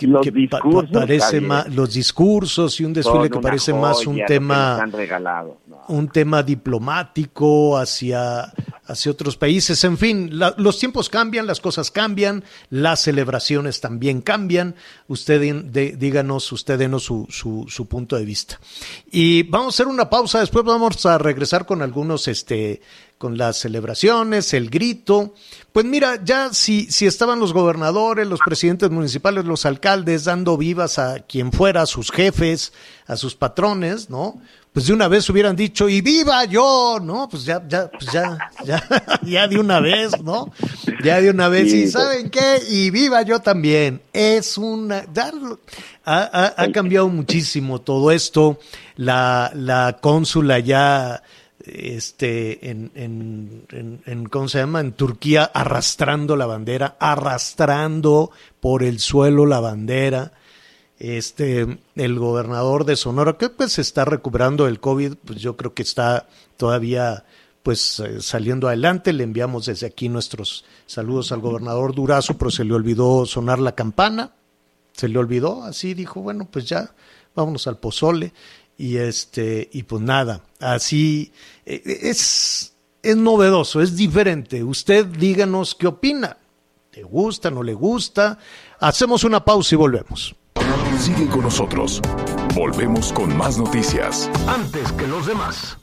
[0.00, 4.82] que, los discursos, parece más los discursos y un desfile que parece más un tema
[5.88, 8.52] un tema diplomático hacia
[8.90, 9.84] hacia otros países.
[9.84, 14.74] En fin, los tiempos cambian, las cosas cambian, las celebraciones también cambian.
[15.06, 15.40] Usted
[15.96, 18.58] díganos, usted denos su, su, su, punto de vista.
[19.10, 22.80] Y vamos a hacer una pausa, después vamos a regresar con algunos, este,
[23.20, 25.34] con las celebraciones, el grito.
[25.72, 30.98] Pues mira, ya si, si estaban los gobernadores, los presidentes municipales, los alcaldes dando vivas
[30.98, 32.72] a quien fuera, a sus jefes,
[33.06, 34.40] a sus patrones, ¿no?
[34.72, 37.28] pues de una vez hubieran dicho, y viva yo, ¿no?
[37.28, 38.82] Pues ya, ya, pues ya, ya,
[39.22, 40.50] ya de una vez, ¿no?
[41.02, 42.62] Ya de una vez, y ¿saben qué?
[42.70, 44.00] Y viva yo también.
[44.12, 45.04] Es una,
[46.04, 48.60] ha, ha, cambiado muchísimo todo esto.
[48.96, 51.22] La, la cónsula ya,
[51.72, 54.80] este, en, en, en, en, ¿cómo se llama?
[54.80, 58.30] En Turquía, arrastrando la bandera, arrastrando
[58.60, 60.32] por el suelo la bandera
[61.00, 65.82] este, el gobernador de Sonora, que pues está recuperando el COVID, pues yo creo que
[65.82, 66.28] está
[66.58, 67.24] todavía
[67.62, 69.14] pues eh, saliendo adelante.
[69.14, 73.74] Le enviamos desde aquí nuestros saludos al gobernador Durazo, pero se le olvidó sonar la
[73.74, 74.32] campana,
[74.92, 76.94] se le olvidó, así dijo, bueno, pues ya
[77.34, 78.34] vámonos al pozole
[78.80, 81.32] y este y pues nada, así
[81.66, 84.64] eh, es es novedoso, es diferente.
[84.64, 86.38] Usted díganos qué opina.
[86.94, 88.38] ¿Le gusta, no le gusta?
[88.78, 90.34] Hacemos una pausa y volvemos.
[90.98, 92.00] Sigue con nosotros.
[92.54, 94.30] Volvemos con más noticias.
[94.46, 95.76] Antes que los demás.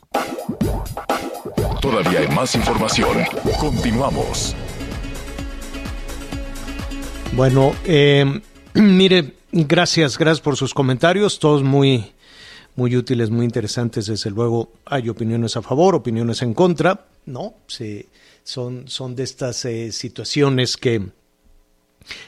[1.81, 3.15] Todavía hay más información.
[3.60, 4.55] Continuamos.
[7.33, 8.41] Bueno, eh,
[8.73, 12.12] mire, gracias, gracias por sus comentarios, todos muy,
[12.77, 14.05] muy útiles, muy interesantes.
[14.05, 17.55] Desde luego, hay opiniones a favor, opiniones en contra, ¿no?
[17.67, 18.07] Sí,
[18.43, 21.09] son, son de estas eh, situaciones que,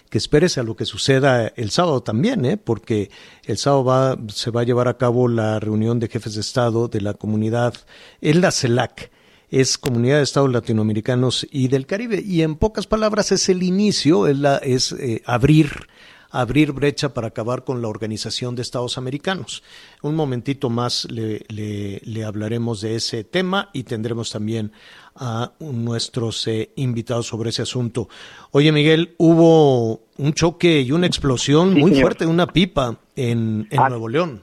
[0.10, 2.58] que esperes a lo que suceda el sábado también, ¿eh?
[2.58, 3.12] porque
[3.46, 6.88] el sábado va, se va a llevar a cabo la reunión de jefes de Estado
[6.88, 7.76] de la comunidad,
[8.20, 9.12] en la CELAC,
[9.52, 14.28] es Comunidad de Estados Latinoamericanos y del Caribe, y en pocas palabras es el inicio,
[14.28, 15.88] es, la, es eh, abrir
[16.32, 19.64] abrir brecha para acabar con la Organización de Estados Americanos.
[20.02, 24.72] Un momentito más le, le, le hablaremos de ese tema y tendremos también
[25.16, 28.08] a nuestros eh, invitados sobre ese asunto.
[28.52, 33.80] Oye, Miguel, hubo un choque y una explosión muy fuerte de una pipa en, en
[33.80, 33.90] ah.
[33.90, 34.42] Nuevo León.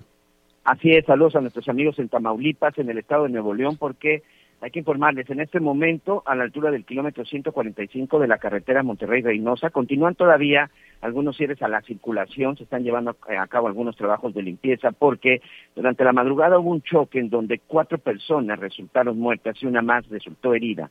[0.64, 4.24] Así es, saludos a nuestros amigos en Tamaulipas, en el estado de Nuevo León, porque
[4.60, 8.82] hay que informarles, en este momento, a la altura del kilómetro 145 de la carretera
[8.82, 14.34] Monterrey-Reynosa, continúan todavía algunos cierres a la circulación, se están llevando a cabo algunos trabajos
[14.34, 15.40] de limpieza, porque
[15.74, 20.08] durante la madrugada hubo un choque en donde cuatro personas resultaron muertas y una más
[20.08, 20.90] resultó herida,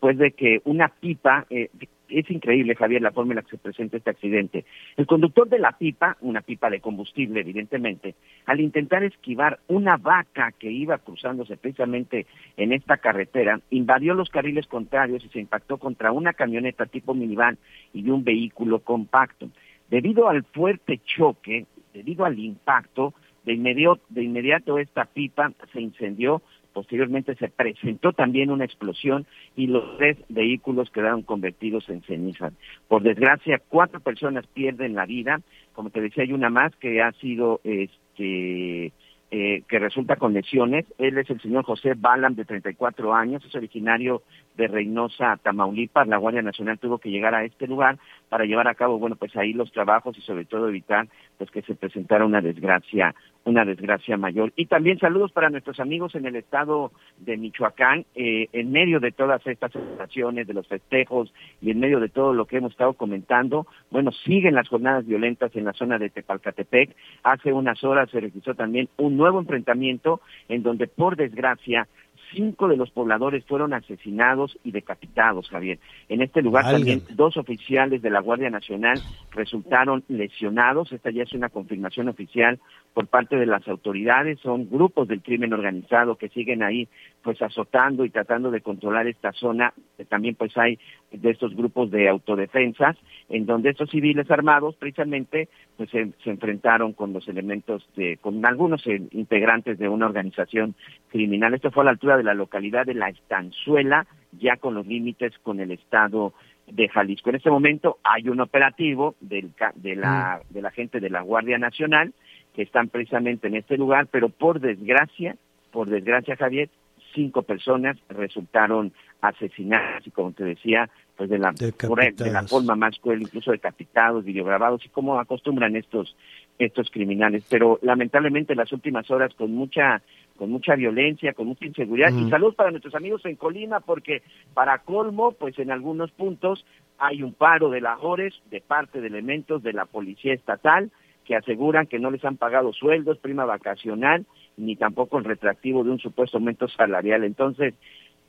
[0.00, 1.70] pues de que una pipa eh,
[2.08, 4.64] es increíble, Javier, la forma en la que se presenta este accidente.
[4.96, 8.14] El conductor de la pipa, una pipa de combustible, evidentemente,
[8.46, 14.66] al intentar esquivar una vaca que iba cruzándose precisamente en esta carretera, invadió los carriles
[14.66, 17.58] contrarios y se impactó contra una camioneta tipo minivan
[17.92, 19.48] y un vehículo compacto.
[19.90, 26.42] Debido al fuerte choque, debido al impacto, de inmediato, de inmediato esta pipa se incendió
[26.76, 29.24] Posteriormente se presentó también una explosión
[29.56, 32.52] y los tres vehículos quedaron convertidos en cenizas.
[32.86, 35.40] Por desgracia, cuatro personas pierden la vida.
[35.72, 38.92] Como te decía, hay una más que ha sido este,
[39.30, 40.84] eh, que resulta con lesiones.
[40.98, 44.22] Él es el señor José Balam, de 34 años, es originario
[44.58, 46.06] de Reynosa, Tamaulipas.
[46.06, 49.34] La Guardia Nacional tuvo que llegar a este lugar para llevar a cabo, bueno, pues
[49.34, 51.08] ahí los trabajos y sobre todo evitar
[51.38, 54.52] pues que se presentara una desgracia, una desgracia mayor.
[54.56, 59.12] Y también saludos para nuestros amigos en el estado de Michoacán, eh, en medio de
[59.12, 62.94] todas estas celebraciones, de los festejos y en medio de todo lo que hemos estado
[62.94, 66.94] comentando, bueno, siguen las jornadas violentas en la zona de Tepalcatepec.
[67.22, 71.88] Hace unas horas se registró también un nuevo enfrentamiento en donde, por desgracia,
[72.32, 75.78] cinco de los pobladores fueron asesinados y decapitados, Javier.
[76.08, 79.00] En este lugar también dos oficiales de la Guardia Nacional
[79.32, 80.92] resultaron lesionados.
[80.92, 82.58] Esta ya es una confirmación oficial
[82.94, 84.40] por parte de las autoridades.
[84.40, 86.88] Son grupos del crimen organizado que siguen ahí
[87.26, 89.74] pues azotando y tratando de controlar esta zona.
[90.08, 90.78] También pues hay
[91.10, 92.96] de estos grupos de autodefensas
[93.28, 98.86] en donde estos civiles armados precisamente pues se, enfrentaron con los elementos de con algunos
[98.86, 100.76] eh, integrantes de una organización
[101.08, 101.52] criminal.
[101.52, 105.36] Esto fue a la altura de la localidad de La Estanzuela, ya con los límites
[105.42, 106.32] con el estado
[106.68, 107.30] de Jalisco.
[107.30, 111.58] En este momento hay un operativo del, de, la, de la gente de la Guardia
[111.58, 112.14] Nacional
[112.54, 115.34] que están precisamente en este lugar, pero por desgracia,
[115.72, 116.70] por desgracia Javier,
[117.16, 122.96] cinco personas resultaron asesinadas y como te decía, pues de la, de la forma más
[123.00, 126.14] cruel, incluso decapitados, videograbados y como acostumbran estos
[126.58, 127.44] estos criminales.
[127.50, 130.02] Pero lamentablemente las últimas horas con mucha
[130.36, 132.12] con mucha violencia, con mucha inseguridad.
[132.12, 136.66] Y salud para nuestros amigos en Colima, porque para colmo, pues en algunos puntos
[136.98, 140.90] hay un paro de labores de parte de elementos de la Policía Estatal
[141.24, 145.90] que aseguran que no les han pagado sueldos, prima vacacional, ni tampoco el retractivo de
[145.90, 147.24] un supuesto aumento salarial.
[147.24, 147.74] Entonces,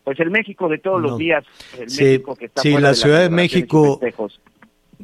[0.03, 3.29] pues el México de todos los días, el México que está sí, la Ciudad de
[3.29, 3.99] México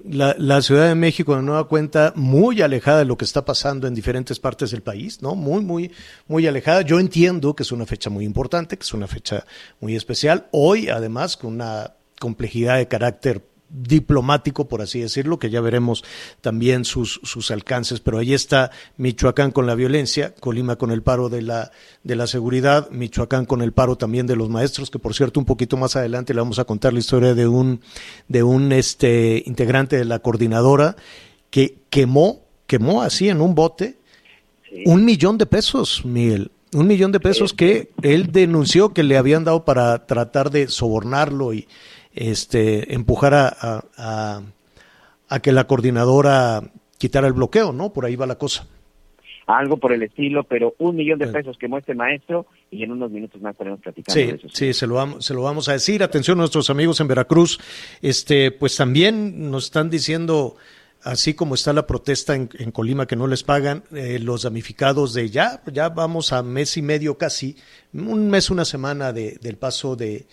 [0.04, 3.88] la, la, Ciudad de México, de nueva cuenta, muy alejada de lo que está pasando
[3.88, 5.36] en diferentes partes del país, ¿no?
[5.36, 5.92] Muy, muy,
[6.28, 6.82] muy alejada.
[6.82, 9.46] Yo entiendo que es una fecha muy importante, que es una fecha
[9.80, 10.48] muy especial.
[10.52, 13.42] Hoy, además, con una complejidad de carácter
[13.74, 16.04] diplomático, por así decirlo, que ya veremos
[16.42, 21.28] también sus, sus alcances, pero ahí está Michoacán con la violencia, Colima con el paro
[21.28, 21.72] de la,
[22.04, 25.46] de la seguridad, Michoacán con el paro también de los maestros, que por cierto un
[25.46, 27.82] poquito más adelante le vamos a contar la historia de un,
[28.28, 30.96] de un este, integrante de la coordinadora
[31.50, 33.98] que quemó, quemó así en un bote
[34.86, 36.52] un millón de pesos, Miguel.
[36.74, 41.54] Un millón de pesos que él denunció que le habían dado para tratar de sobornarlo
[41.54, 41.68] y,
[42.14, 44.44] este, empujar a,
[45.28, 46.62] a, que la coordinadora
[46.98, 47.92] quitara el bloqueo, ¿no?
[47.92, 48.68] Por ahí va la cosa.
[49.46, 53.12] Algo por el estilo, pero un millón de pesos que muestre maestro y en unos
[53.12, 54.48] minutos más estaremos platicando sí, de eso.
[54.54, 56.02] Sí, se lo, vamos, se lo vamos a decir.
[56.02, 57.60] Atención a nuestros amigos en Veracruz,
[58.02, 60.56] este, pues también nos están diciendo
[61.04, 65.30] así como está la protesta en, Colima que no les pagan, eh, los damnificados de
[65.30, 67.58] ya, ya vamos a mes y medio casi,
[67.94, 70.26] un mes, una semana de, del paso de,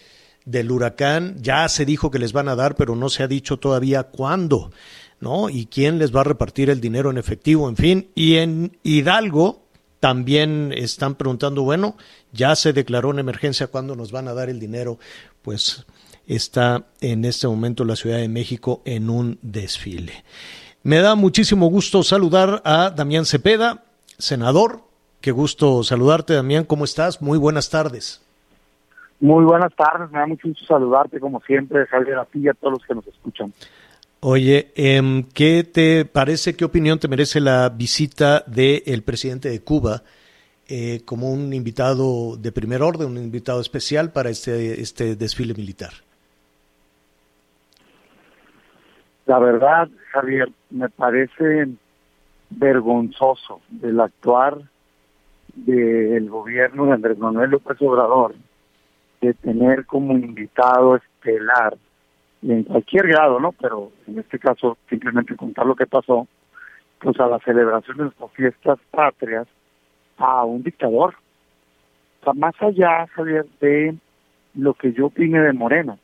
[0.51, 1.37] del huracán.
[1.41, 4.73] Ya se dijo que les van a dar, pero no se ha dicho todavía cuándo,
[5.21, 5.49] ¿no?
[5.51, 8.11] Y quién les va a repartir el dinero en efectivo, en fin.
[8.15, 9.63] Y en Hidalgo
[10.01, 11.97] también están preguntando, bueno,
[12.33, 14.99] ya se declaró una emergencia, ¿cuándo nos van a dar el dinero?
[15.43, 15.85] Pues
[16.27, 20.25] está en este momento la Ciudad de México en un desfile.
[20.83, 23.85] Me da muchísimo gusto saludar a Damián Cepeda,
[24.19, 24.85] senador.
[25.21, 26.65] Qué gusto saludarte, Damián.
[26.65, 27.21] ¿Cómo estás?
[27.21, 28.23] Muy buenas tardes.
[29.21, 32.55] Muy buenas tardes, me da mucho gusto saludarte como siempre, Javier, a ti y a
[32.55, 33.53] todos los que nos escuchan.
[34.21, 40.03] Oye, eh, ¿qué te parece, qué opinión te merece la visita del presidente de Cuba
[40.69, 45.93] eh, como un invitado de primer orden, un invitado especial para este, este desfile militar?
[49.27, 51.69] La verdad, Javier, me parece
[52.49, 54.59] vergonzoso el actuar
[55.55, 58.35] del gobierno de Andrés Manuel López Obrador
[59.21, 61.77] de tener como invitado estelar,
[62.43, 63.53] en cualquier grado, ¿no?
[63.53, 66.27] Pero en este caso, simplemente contar lo que pasó,
[67.01, 69.47] pues a la celebración de nuestras fiestas patrias,
[70.17, 71.15] a un dictador.
[72.21, 73.95] O sea, más allá, Javier, de
[74.55, 75.99] lo que yo opine de Morena,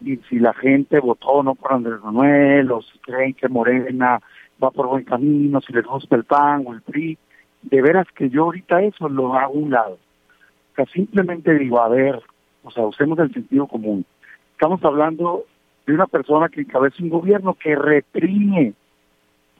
[0.00, 4.20] y si la gente votó o no por Andrés Manuel, o si creen que Morena
[4.62, 7.18] va por buen camino, si les gusta el PAN o el PRI,
[7.62, 9.98] de veras que yo ahorita eso lo hago un lado.
[10.72, 12.20] O sea, simplemente digo, a ver,
[12.68, 14.04] o sea, usemos el sentido común.
[14.52, 15.44] Estamos hablando
[15.86, 18.74] de una persona que encabeza un gobierno que reprime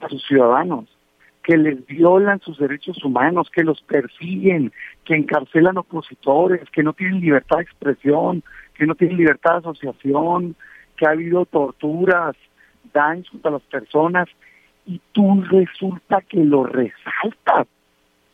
[0.03, 0.85] a sus ciudadanos,
[1.43, 4.73] que les violan sus derechos humanos, que los persiguen,
[5.07, 8.43] que encarcelan opositores, que no tienen libertad de expresión,
[8.75, 10.55] que no tienen libertad de asociación,
[10.99, 12.37] que ha habido torturas,
[12.93, 14.29] daños contra las personas,
[14.85, 17.67] y tú resulta que lo resaltas.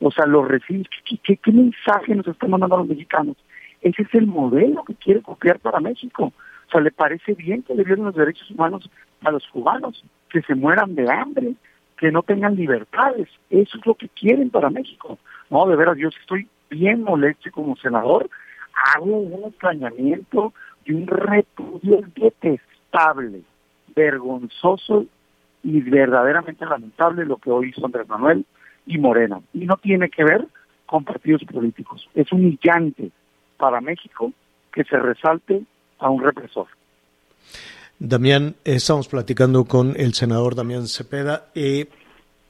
[0.00, 0.88] O sea, lo recibes.
[1.22, 3.36] ¿Qué, qué, mensaje nos están mandando a los mexicanos?
[3.84, 6.32] Ese es el modelo que quiere copiar para México.
[6.66, 8.90] O sea, le parece bien que le violen los derechos humanos
[9.22, 11.52] a los cubanos, que se mueran de hambre,
[11.98, 13.28] que no tengan libertades.
[13.50, 15.18] Eso es lo que quieren para México.
[15.50, 18.30] No, de veras, yo estoy bien molesto como senador.
[18.94, 20.54] Hago un extrañamiento
[20.86, 23.42] y un repudio detestable,
[23.94, 25.04] vergonzoso
[25.62, 28.46] y verdaderamente lamentable lo que hoy hizo Andrés Manuel
[28.86, 29.42] y Morena.
[29.52, 30.46] Y no tiene que ver
[30.86, 32.08] con partidos políticos.
[32.14, 33.10] Es humillante
[33.56, 34.32] para México
[34.72, 35.62] que se resalte
[35.98, 36.66] a un represor.
[37.98, 41.46] Damián, estamos platicando con el senador Damián Cepeda.
[41.54, 41.88] Eh,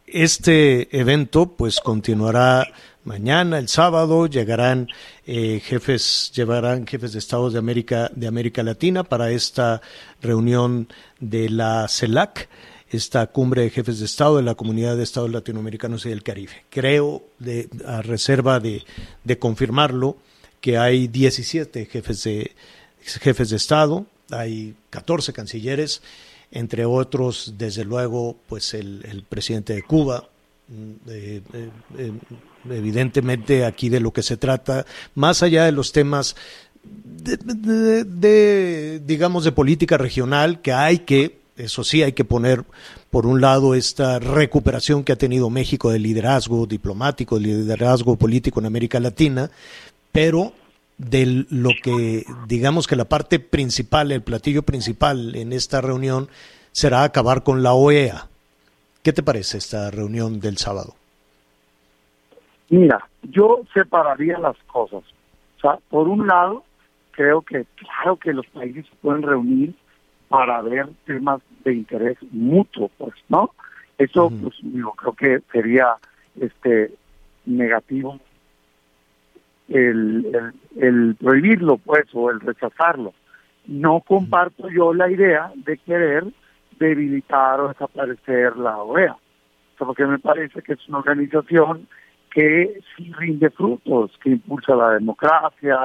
[0.07, 2.67] este evento pues continuará
[3.05, 4.89] mañana, el sábado, llegarán
[5.27, 9.83] eh, jefes, llevarán jefes de estados de América, de América Latina para esta
[10.23, 10.89] reunión
[11.21, 12.49] de la CELAC
[12.95, 16.65] esta cumbre de jefes de Estado de la Comunidad de Estados Latinoamericanos y del Caribe.
[16.71, 18.85] Creo, de, a reserva de,
[19.39, 20.17] confirmarlo,
[20.65, 22.53] que hay 17 jefes de,
[23.03, 26.01] jefes de Estado, hay 14 cancilleres,
[26.53, 30.27] entre otros, desde luego, pues el, presidente de Cuba.
[30.69, 32.13] Mm, eh, eh, eh,
[32.71, 36.35] evidentemente aquí de lo que se trata, más allá de los temas
[36.83, 38.03] de,
[39.05, 42.65] digamos, de política regional que hay que eso sí, hay que poner
[43.11, 48.59] por un lado esta recuperación que ha tenido México de liderazgo diplomático, de liderazgo político
[48.59, 49.53] en América Latina,
[50.15, 50.53] pero
[50.97, 56.29] de lo que digamos que la parte principal, el platillo principal en esta reunión
[56.71, 58.29] será acabar con la OEA.
[59.03, 60.95] ¿Qué te parece esta reunión del sábado?
[62.71, 65.03] Mira, yo separaría las cosas.
[65.57, 66.63] O sea, por un lado,
[67.11, 69.75] creo que claro que los países se pueden reunir
[70.29, 73.51] para ver temas de interés mutuo, pues, ¿no?
[73.99, 75.97] Eso, pues, yo creo que sería
[76.41, 76.95] este
[77.47, 78.21] negativo
[79.69, 83.15] el, el, prohibirlo, pues, o el rechazarlo.
[83.67, 86.25] No comparto yo la idea de querer
[86.79, 89.17] debilitar o desaparecer la OEA,
[89.79, 91.89] porque me parece que es una organización
[92.31, 95.79] que sí rinde frutos, que impulsa la democracia,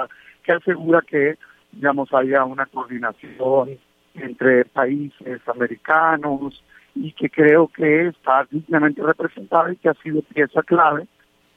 [0.43, 1.37] que asegura que,
[1.71, 3.77] digamos, haya una coordinación
[4.15, 6.63] entre países americanos
[6.95, 11.07] y que creo que está dignamente representada y que ha sido pieza clave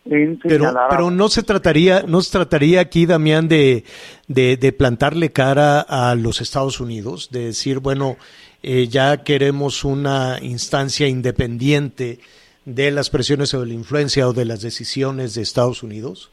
[0.04, 3.84] en pero, pero no se trataría no se trataría aquí Damián de,
[4.26, 8.16] de, plantarle cara a los Estados Unidos de decir bueno
[8.62, 12.18] eh, ya queremos una instancia independiente
[12.64, 16.32] de las presiones o de la influencia o de las decisiones de Estados Unidos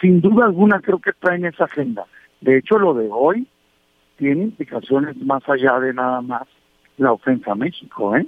[0.00, 2.04] sin duda alguna creo que está en esa agenda.
[2.40, 3.46] De hecho lo de hoy
[4.16, 6.44] tiene implicaciones más allá de nada más
[6.96, 8.26] la ofensa a México, ¿eh?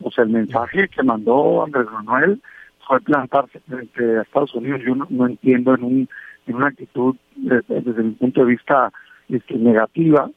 [0.00, 2.40] O sea, el mensaje que mandó Andrés Manuel
[2.86, 4.80] fue plantarse frente a Estados Unidos.
[4.84, 6.08] Yo no, entiendo en, un,
[6.46, 8.92] en una actitud, desde mi punto de vista,
[9.28, 10.30] este, negativa,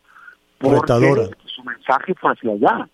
[0.57, 2.89] porque su mensaje fue hacia allá,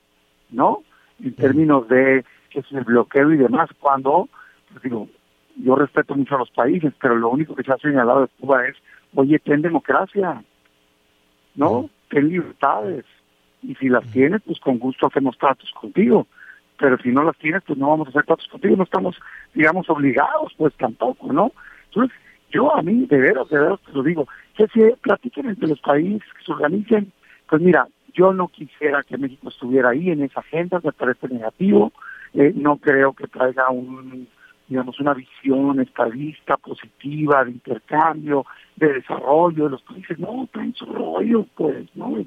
[0.51, 0.84] ¿no?
[1.24, 4.30] En términos de que es el bloqueo y demás, cuando,
[4.70, 5.08] pues digo,
[5.58, 8.68] yo respeto mucho a los países, pero lo único que se ha señalado de Cuba
[8.68, 8.76] es,
[9.16, 10.43] oye, ten democracia,
[11.56, 11.89] ¿no?
[12.10, 13.06] Ten libertades.
[13.62, 16.28] Y si las tienes, pues con gusto hacemos tratos contigo.
[16.84, 18.76] Pero si no las tienes, pues no vamos a hacer tratos contigo.
[18.76, 19.16] No estamos,
[19.54, 21.54] digamos, obligados, pues tampoco, ¿no?
[21.86, 22.14] Entonces,
[22.52, 24.28] yo a mí, de veras, de veras, te lo digo,
[24.58, 27.14] que si platiquen entre los países, que se organicen,
[27.48, 31.94] pues mira, yo no quisiera que México estuviera ahí en esa agenda, me parece negativo,
[32.34, 34.28] eh, no creo que traiga un,
[34.68, 40.20] digamos, una visión estadista, positiva, de intercambio, de desarrollo de los países.
[40.20, 42.18] No, traen su rollo, pues, ¿no?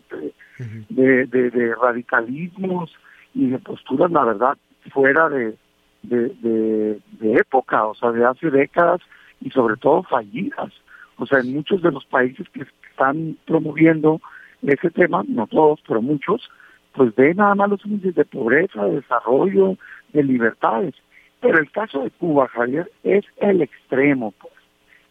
[0.89, 2.91] De, de, de, radicalismos
[3.37, 4.57] y de posturas, la verdad,
[4.93, 5.57] fuera de,
[6.03, 9.01] de, de, época, o sea, de hace décadas
[9.41, 10.73] y sobre todo fallidas.
[11.19, 14.21] O sea, en muchos de los países que están promoviendo
[14.63, 16.49] ese tema, no todos, pero muchos,
[16.93, 19.77] pues ven nada más los índices de pobreza, de desarrollo,
[20.13, 20.95] de libertades
[21.41, 24.33] pero el caso de Cuba, Javier, es el extremo.
[24.33, 24.53] Pues.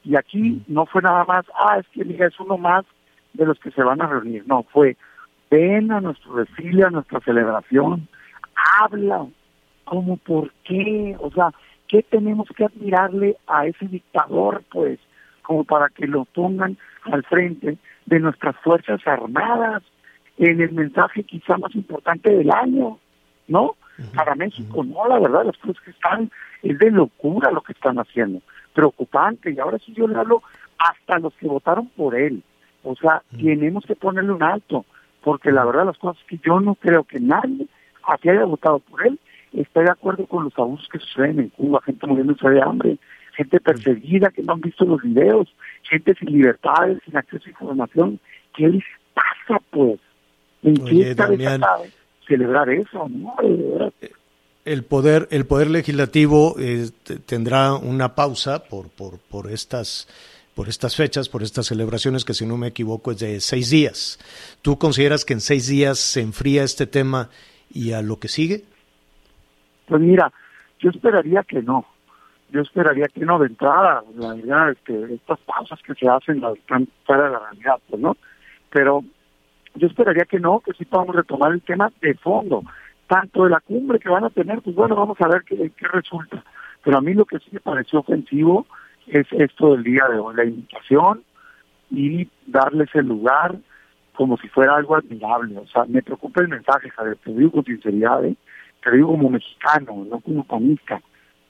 [0.04, 2.86] Y aquí no fue nada más, ah, es que mira, es uno más
[3.34, 4.44] de los que se van a reunir.
[4.48, 4.98] No, fue,
[5.50, 8.08] ven a nuestro desfile, a nuestra celebración,
[8.82, 9.28] habla,
[9.84, 11.52] como por qué, o sea,
[11.88, 15.00] ¿qué tenemos que admirarle a ese dictador, pues,
[15.42, 19.84] como para que lo pongan al frente de nuestras Fuerzas Armadas
[20.38, 23.00] en el mensaje quizá más importante del año,
[23.48, 23.76] ¿no?
[24.14, 24.84] para México.
[24.84, 26.32] No, la verdad, las cosas que están,
[26.64, 28.42] es de locura lo que están haciendo,
[28.74, 29.52] preocupante.
[29.52, 30.42] Y ahora sí yo le hablo
[30.78, 32.44] hasta los que votaron por él.
[32.84, 34.86] O sea, tenemos que ponerle un alto,
[35.24, 37.68] porque la verdad las cosas que yo no creo que nadie
[38.08, 39.20] aquí haya votado por él
[39.62, 42.98] esté de acuerdo con los abusos que suceden en Cuba, gente muriéndose de hambre,
[43.36, 45.48] gente perseguida que no han visto los videos,
[45.84, 48.20] gente sin libertades, sin acceso a información.
[48.56, 48.84] ¿Qué les
[49.14, 50.00] pasa, pues?
[50.64, 51.28] ¿En qué está
[52.28, 53.08] celebrar eso?
[53.08, 53.36] ¿no?
[54.66, 56.90] el poder el poder legislativo eh,
[57.28, 60.08] tendrá una pausa por por por estas
[60.56, 64.18] por estas fechas, por estas celebraciones que si no me equivoco es de seis días.
[64.64, 67.30] ¿Tú consideras que en seis días se enfría este tema
[67.72, 68.64] y a lo que sigue?
[69.88, 70.32] Pues mira,
[70.80, 71.86] yo esperaría que no.
[72.52, 74.04] Yo esperaría que no de entrada.
[74.16, 78.16] La verdad estas pausas que se hacen están fuera de la realidad, pues no.
[78.70, 79.04] Pero
[79.76, 82.64] yo esperaría que no, que sí podamos retomar el tema de fondo
[83.08, 85.88] tanto de la cumbre que van a tener, pues bueno, vamos a ver qué, qué
[85.88, 86.44] resulta.
[86.84, 88.66] Pero a mí lo que sí me pareció ofensivo
[89.08, 91.24] es esto del día de hoy, la invitación
[91.92, 93.56] y darles el lugar
[94.16, 95.58] como si fuera algo admirable.
[95.58, 98.36] O sea, me preocupa el mensaje, Javier, te digo con sinceridad, ¿eh?
[98.84, 101.02] te digo como mexicano, no como panista.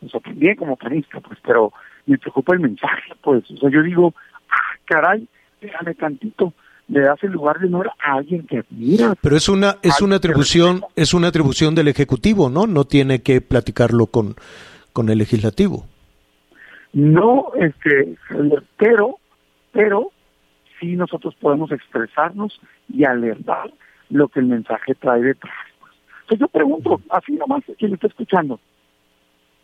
[0.05, 1.71] O sea, también como panista, pues, pero
[2.05, 3.49] me preocupa el mensaje, pues.
[3.51, 4.13] O sea, yo digo,
[4.49, 5.27] ah, caray,
[5.61, 6.53] déjame tantito
[6.87, 9.15] le das el lugar de honor a alguien que admira.
[9.21, 12.67] Pero es una es una atribución es una atribución del ejecutivo, ¿no?
[12.67, 14.35] No tiene que platicarlo con
[14.93, 15.85] con el legislativo.
[16.93, 18.15] No, este,
[18.77, 19.17] pero
[19.71, 20.11] pero
[20.85, 22.59] sí nosotros podemos expresarnos
[22.89, 23.71] y alertar
[24.09, 25.55] lo que el mensaje trae detrás.
[26.21, 28.59] Entonces yo pregunto, así nomás, quien está escuchando,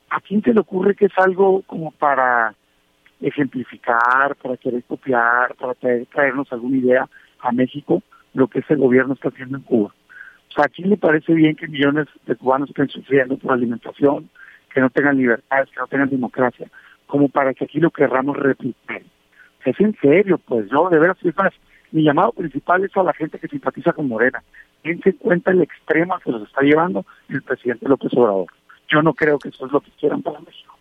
[0.10, 2.54] ¿a quién se le ocurre que es algo como para
[3.22, 7.10] ejemplificar, para querer copiar, para traernos alguna idea
[7.40, 8.02] a México,
[8.34, 9.94] lo que ese gobierno está haciendo en Cuba.
[10.50, 14.30] O sea, aquí le parece bien que millones de cubanos estén sufriendo por alimentación,
[14.74, 16.68] que no tengan libertades, que no tengan democracia,
[17.06, 19.02] como para que aquí lo querramos replicar.
[19.66, 21.54] Es en serio, pues yo de veras, más,
[21.92, 24.44] mi llamado principal es a la gente que simpatiza con Morena.
[24.84, 28.48] Dense en cuenta el extremo que los está llevando el presidente López Obrador.
[28.90, 30.76] Yo no creo que eso es lo que quieran para México.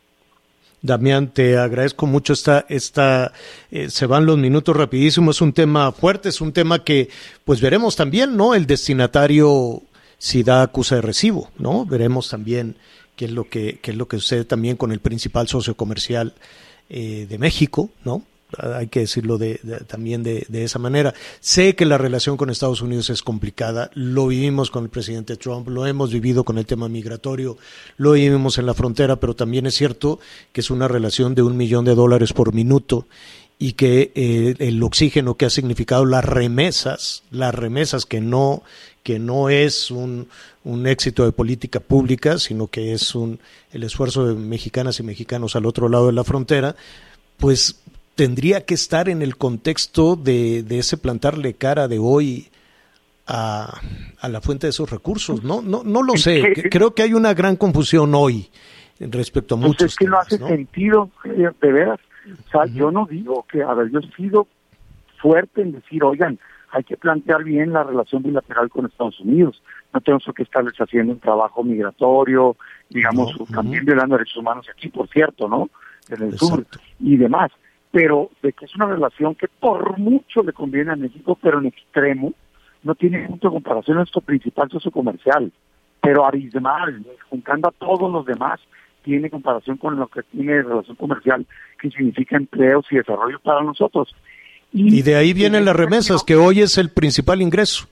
[0.83, 3.33] Damián, te agradezco mucho esta, esta,
[3.71, 7.11] eh, se van los minutos rapidísimo, es un tema fuerte, es un tema que,
[7.45, 8.55] pues veremos también, ¿no?
[8.55, 9.83] El destinatario
[10.17, 11.85] si da acusa de recibo, ¿no?
[11.85, 12.77] Veremos también
[13.15, 16.35] qué es lo que, qué es lo que sucede también con el principal socio comercial
[16.89, 18.23] eh, de México, ¿no?
[18.59, 21.15] Hay que decirlo de, también de, esa manera.
[21.41, 25.69] Sé que la relación con Estados Unidos es complicada, lo vivimos con el presidente Trump,
[25.69, 27.57] lo hemos vivido con el tema migratorio,
[27.97, 30.21] lo vivimos en la frontera, pero también es cierto
[30.53, 33.07] que es una relación de un millón de dólares por minuto
[33.59, 38.63] y que eh, el oxígeno que ha significado las remesas, las remesas que no
[39.03, 40.29] que no es un,
[40.63, 43.39] un éxito de política pública, sino que es un
[43.73, 46.77] el esfuerzo de mexicanas y mexicanos al otro lado de la frontera,
[47.37, 47.81] pues
[48.21, 52.49] tendría que estar en el contexto de, de ese plantarle cara de hoy
[53.27, 53.81] a,
[54.21, 55.43] a, la fuente de esos recursos.
[55.43, 56.53] No, no, no lo sé.
[56.71, 58.51] Creo que hay una gran confusión hoy
[58.99, 59.93] respecto a pues muchos.
[59.93, 61.99] Es que no hace sentido, de veras.
[62.47, 64.47] O sea, yo no digo que, a ver, yo he sido
[65.17, 66.39] fuerte en decir, oigan,
[66.73, 69.63] hay que plantear bien la relación bilateral con Estados Unidos.
[69.95, 72.55] No tenemos que estarles haciendo un trabajo migratorio,
[72.91, 75.71] digamos, también violando derechos humanos aquí, por cierto, ¿no?
[76.11, 76.67] En el sur
[76.99, 77.51] y demás
[77.91, 81.67] pero de que es una relación que por mucho le conviene a México, pero en
[81.67, 82.33] extremo,
[82.83, 85.53] no tiene punto de comparación a nuestro principal socio comercial,
[86.01, 88.61] pero abismal, juntando a todos los demás,
[89.03, 91.47] tiene comparación con lo que tiene relación comercial,
[91.81, 94.15] que significa empleos y desarrollo para nosotros.
[94.73, 97.89] Y, de ahí vienen las remesas, que hoy es el principal ingreso,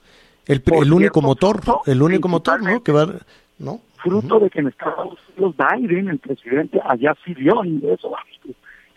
[0.46, 2.82] el, el único motor, el único motor, ¿no?
[2.82, 3.07] Que va,
[3.59, 3.80] ¿no?
[3.96, 8.12] Fruto de que en Estados Unidos Biden, el presidente, allá sí vio ingreso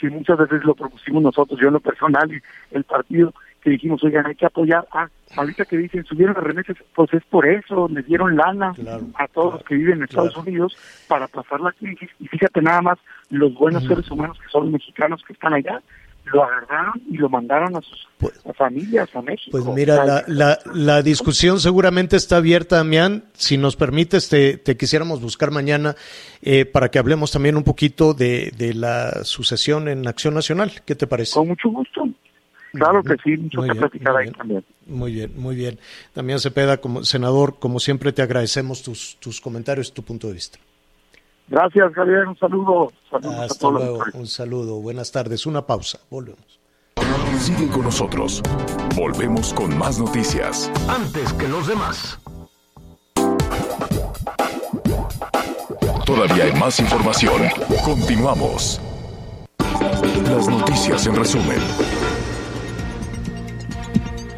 [0.01, 2.41] que muchas veces lo propusimos nosotros, yo en lo personal y
[2.75, 4.87] el partido, que dijimos, oigan, hay que apoyar.
[4.91, 8.73] Ah, ahorita que dicen, subieron las remesas, pues es por eso, les dieron lana
[9.13, 10.75] a todos los que viven en Estados Unidos
[11.07, 12.09] para pasar la crisis.
[12.19, 12.97] Y fíjate nada más,
[13.29, 15.83] los buenos seres humanos que son los mexicanos que están allá,
[16.31, 19.51] lo agarraron y lo mandaron a sus pues, familias a México.
[19.51, 23.25] Pues mira, la, la, la, discusión seguramente está abierta, Damián.
[23.33, 25.95] Si nos permites, te, te quisiéramos buscar mañana
[26.41, 30.71] eh, para que hablemos también un poquito de, de, la sucesión en Acción Nacional.
[30.85, 31.33] ¿Qué te parece?
[31.33, 32.07] Con mucho gusto.
[32.73, 34.63] Claro que sí, mucho que platicar ahí también.
[34.85, 35.77] Muy bien, muy bien.
[36.15, 40.57] Damián Cepeda, como senador, como siempre te agradecemos tus, tus comentarios, tu punto de vista.
[41.51, 42.27] Gracias, Javier.
[42.29, 42.93] Un saludo.
[43.11, 44.03] Hasta luego.
[44.13, 44.75] Un saludo.
[44.79, 45.45] Buenas tardes.
[45.45, 45.99] Una pausa.
[46.09, 46.61] Volvemos.
[47.39, 48.41] Sigue con nosotros.
[48.95, 50.71] Volvemos con más noticias.
[50.87, 52.17] Antes que los demás.
[56.05, 57.41] Todavía hay más información.
[57.83, 58.79] Continuamos.
[60.23, 62.00] Las noticias en resumen.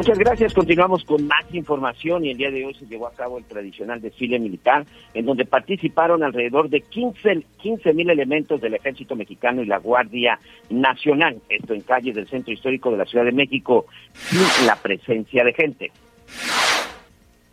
[0.03, 0.53] Muchas gracias.
[0.53, 4.01] Continuamos con más información y el día de hoy se llevó a cabo el tradicional
[4.01, 9.77] desfile militar en donde participaron alrededor de 15 mil elementos del ejército mexicano y la
[9.77, 10.37] Guardia
[10.69, 11.37] Nacional.
[11.47, 15.53] Esto en calles del centro histórico de la Ciudad de México sin la presencia de
[15.53, 15.91] gente.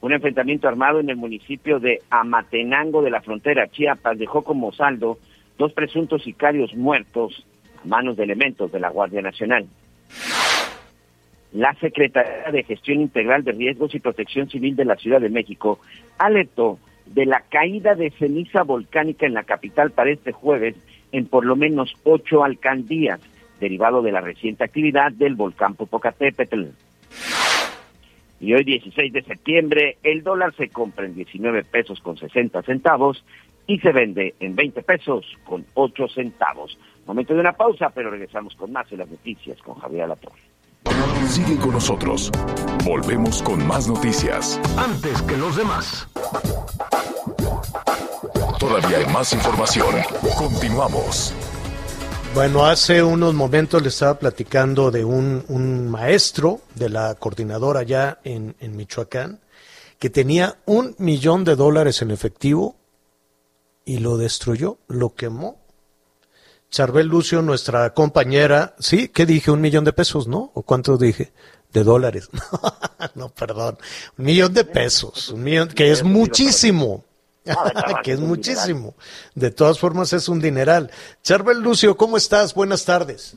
[0.01, 5.19] Un enfrentamiento armado en el municipio de Amatenango de la frontera Chiapas dejó como saldo
[5.57, 7.47] dos presuntos sicarios muertos
[7.85, 9.69] a manos de elementos de la Guardia Nacional.
[11.53, 15.81] La Secretaría de Gestión Integral de Riesgos y Protección Civil de la Ciudad de México
[16.19, 20.77] alertó de la caída de ceniza volcánica en la capital para este jueves
[21.13, 23.21] en por lo menos ocho alcaldías,
[23.59, 26.67] derivado de la reciente actividad del volcán Popocatépetl.
[28.41, 33.25] Y hoy 16 de septiembre el dólar se compra en 19 pesos con 60 centavos
[33.67, 36.79] y se vende en 20 pesos con 8 centavos.
[37.07, 40.50] Momento de una pausa, pero regresamos con más de las noticias con Javier Alatorre.
[41.29, 42.31] Sigue con nosotros.
[42.85, 44.61] Volvemos con más noticias.
[44.77, 46.07] Antes que los demás.
[48.59, 49.95] Todavía hay más información.
[50.37, 51.33] Continuamos.
[52.35, 58.55] Bueno, hace unos momentos le estaba platicando de un, maestro de la coordinadora allá en,
[58.61, 59.41] en Michoacán
[59.99, 62.77] que tenía un millón de dólares en efectivo
[63.85, 65.61] y lo destruyó, lo quemó
[66.71, 69.51] Charbel Lucio, nuestra compañera, sí, ¿qué dije?
[69.51, 70.53] Un millón de pesos, ¿no?
[70.55, 71.33] ¿O cuánto dije?
[71.73, 72.31] De dólares.
[73.17, 73.77] no, perdón.
[74.17, 77.05] Un millón de pesos, un millón, que es muchísimo.
[78.05, 78.95] que es muchísimo.
[79.35, 80.93] De todas formas es un dineral.
[81.23, 82.55] Charbel Lucio, ¿cómo estás?
[82.55, 83.37] Buenas tardes.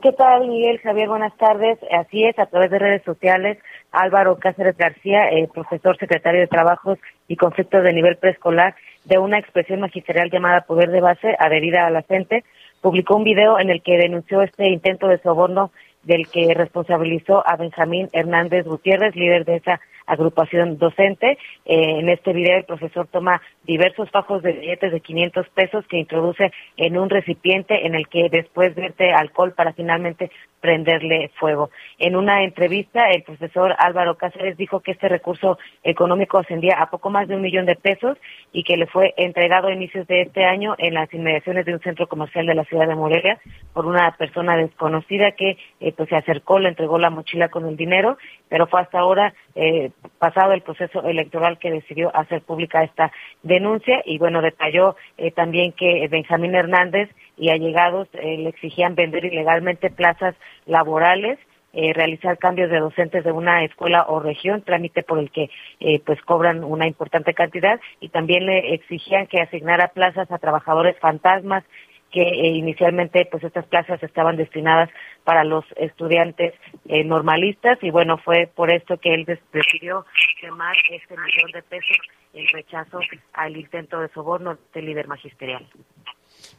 [0.00, 0.80] ¿Qué tal, Miguel?
[0.80, 1.78] Javier, buenas tardes.
[1.92, 3.58] Así es, a través de redes sociales,
[3.92, 8.74] Álvaro Cáceres García, profesor secretario de Trabajos y Conflictos de Nivel Preescolar,
[9.04, 12.44] de una expresión magisterial llamada Poder de Base, adherida a la gente,
[12.80, 15.70] publicó un video en el que denunció este intento de soborno
[16.02, 21.38] del que responsabilizó a Benjamín Hernández Gutiérrez, líder de esa agrupación docente.
[21.64, 25.98] Eh, en este video el profesor toma diversos fajos de billetes de 500 pesos que
[25.98, 30.30] introduce en un recipiente en el que después vierte alcohol para finalmente
[30.60, 31.70] prenderle fuego.
[31.98, 37.10] En una entrevista, el profesor Álvaro Cáceres dijo que este recurso económico ascendía a poco
[37.10, 38.16] más de un millón de pesos
[38.52, 41.80] y que le fue entregado a inicios de este año en las inmediaciones de un
[41.80, 43.40] centro comercial de la ciudad de Morelia
[43.72, 47.76] por una persona desconocida que eh, pues se acercó, le entregó la mochila con el
[47.76, 48.16] dinero,
[48.48, 53.12] pero fue hasta ahora eh, pasado el proceso electoral que decidió hacer pública esta
[53.42, 54.02] denuncia.
[54.04, 59.90] Y bueno, detalló eh, también que Benjamín Hernández y allegados eh, le exigían vender ilegalmente
[59.90, 60.34] plazas
[60.66, 61.38] laborales,
[61.74, 65.48] eh, realizar cambios de docentes de una escuela o región, trámite por el que
[65.80, 67.80] eh, pues cobran una importante cantidad.
[67.98, 71.64] Y también le exigían que asignara plazas a trabajadores fantasmas
[72.12, 74.90] que inicialmente pues estas plazas estaban destinadas
[75.24, 76.54] para los estudiantes
[76.84, 80.04] normalistas y bueno fue por esto que él decidió
[80.40, 81.96] quemar este millón de pesos
[82.34, 83.00] en rechazo
[83.32, 85.66] al intento de soborno del líder magisterial.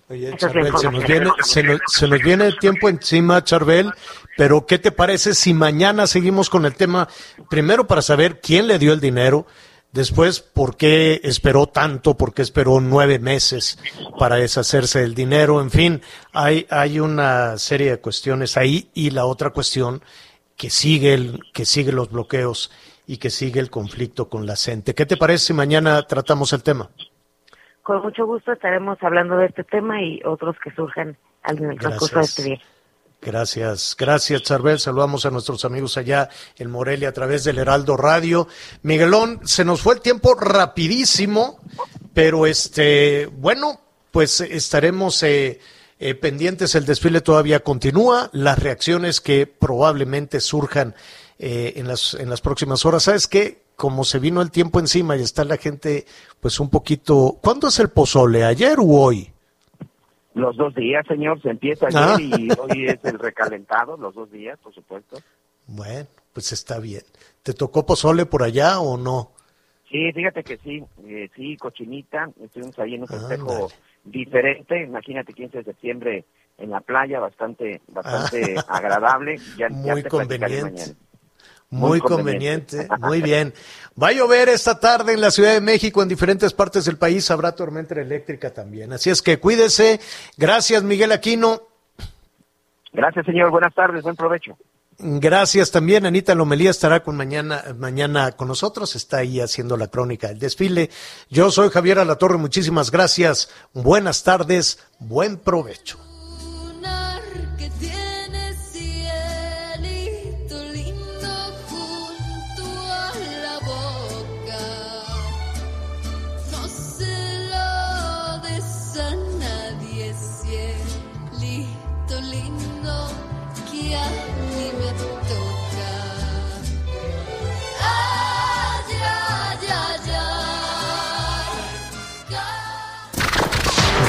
[0.10, 1.30] Oye, Charbel, se nos, viene,
[1.88, 3.92] se, nos, viene el tiempo encima, Charbel,
[4.38, 7.08] pero ¿qué te parece si mañana seguimos con el tema?
[7.50, 9.46] Primero para saber quién le dio el dinero,
[9.94, 13.80] después por qué esperó tanto, por qué esperó nueve meses
[14.20, 16.02] para deshacerse del dinero, en fin,
[16.34, 20.02] hay, hay una serie de cuestiones ahí y la otra cuestión
[20.58, 22.72] que sigue, el, que sigue los bloqueos
[23.08, 24.94] y que sigue el conflicto con la gente.
[24.94, 26.90] ¿Qué te parece si mañana tratamos el tema?
[27.84, 32.26] con mucho gusto estaremos hablando de este tema y otros que surjan el transcurso de
[32.26, 32.62] este día.
[33.26, 34.80] Gracias, gracias Charbel.
[34.80, 38.50] Saludamos a nuestros amigos allá en Morelia a través del Heraldo Radio.
[38.82, 41.60] Miguelón, se nos fue el tiempo rapidísimo,
[42.14, 43.80] pero este, bueno,
[44.12, 45.60] pues estaremos eh,
[46.00, 46.76] eh, pendientes.
[46.76, 48.30] El desfile todavía continúa.
[48.34, 50.94] Las reacciones que probablemente surjan
[51.40, 53.04] eh, en, las, en las próximas horas.
[53.04, 53.64] ¿Sabes qué?
[53.76, 56.06] como se vino el tiempo encima y está la gente
[56.40, 57.40] pues un poquito...
[57.42, 58.44] ¿Cuándo es el pozole?
[58.44, 59.33] ¿Ayer u hoy?
[60.34, 62.18] Los dos días, señor, se empieza ayer ah.
[62.20, 65.18] y hoy es el recalentado, los dos días, por supuesto.
[65.68, 67.04] Bueno, pues está bien.
[67.44, 69.32] ¿Te tocó pozole por allá o no?
[69.90, 73.70] Sí, fíjate que sí, eh, sí, cochinita, estuvimos ahí en un festejo
[74.04, 76.26] diferente, imagínate 15 de septiembre
[76.58, 79.38] en la playa, bastante bastante agradable.
[79.56, 80.96] Ya, Muy conveniente.
[81.74, 82.88] Muy, conveniente.
[83.00, 83.54] muy bien.
[84.02, 87.30] Va a llover esta tarde en la Ciudad de México, en diferentes partes del país
[87.32, 88.94] habrá tormenta eléctrica también.
[88.94, 90.00] Así es que cuídese.
[90.38, 91.62] Gracias, Miguel Aquino.
[92.92, 93.50] Gracias, señor.
[93.50, 94.56] Buenas tardes, buen provecho.
[95.00, 96.06] Gracias también.
[96.06, 98.96] Anita Lomelía estará con mañana, mañana con nosotros.
[98.96, 100.90] Está ahí haciendo la crónica del desfile.
[101.30, 102.38] Yo soy Javier Alatorre.
[102.38, 103.52] Muchísimas gracias.
[103.74, 104.80] Buenas tardes.
[105.00, 105.98] Buen provecho.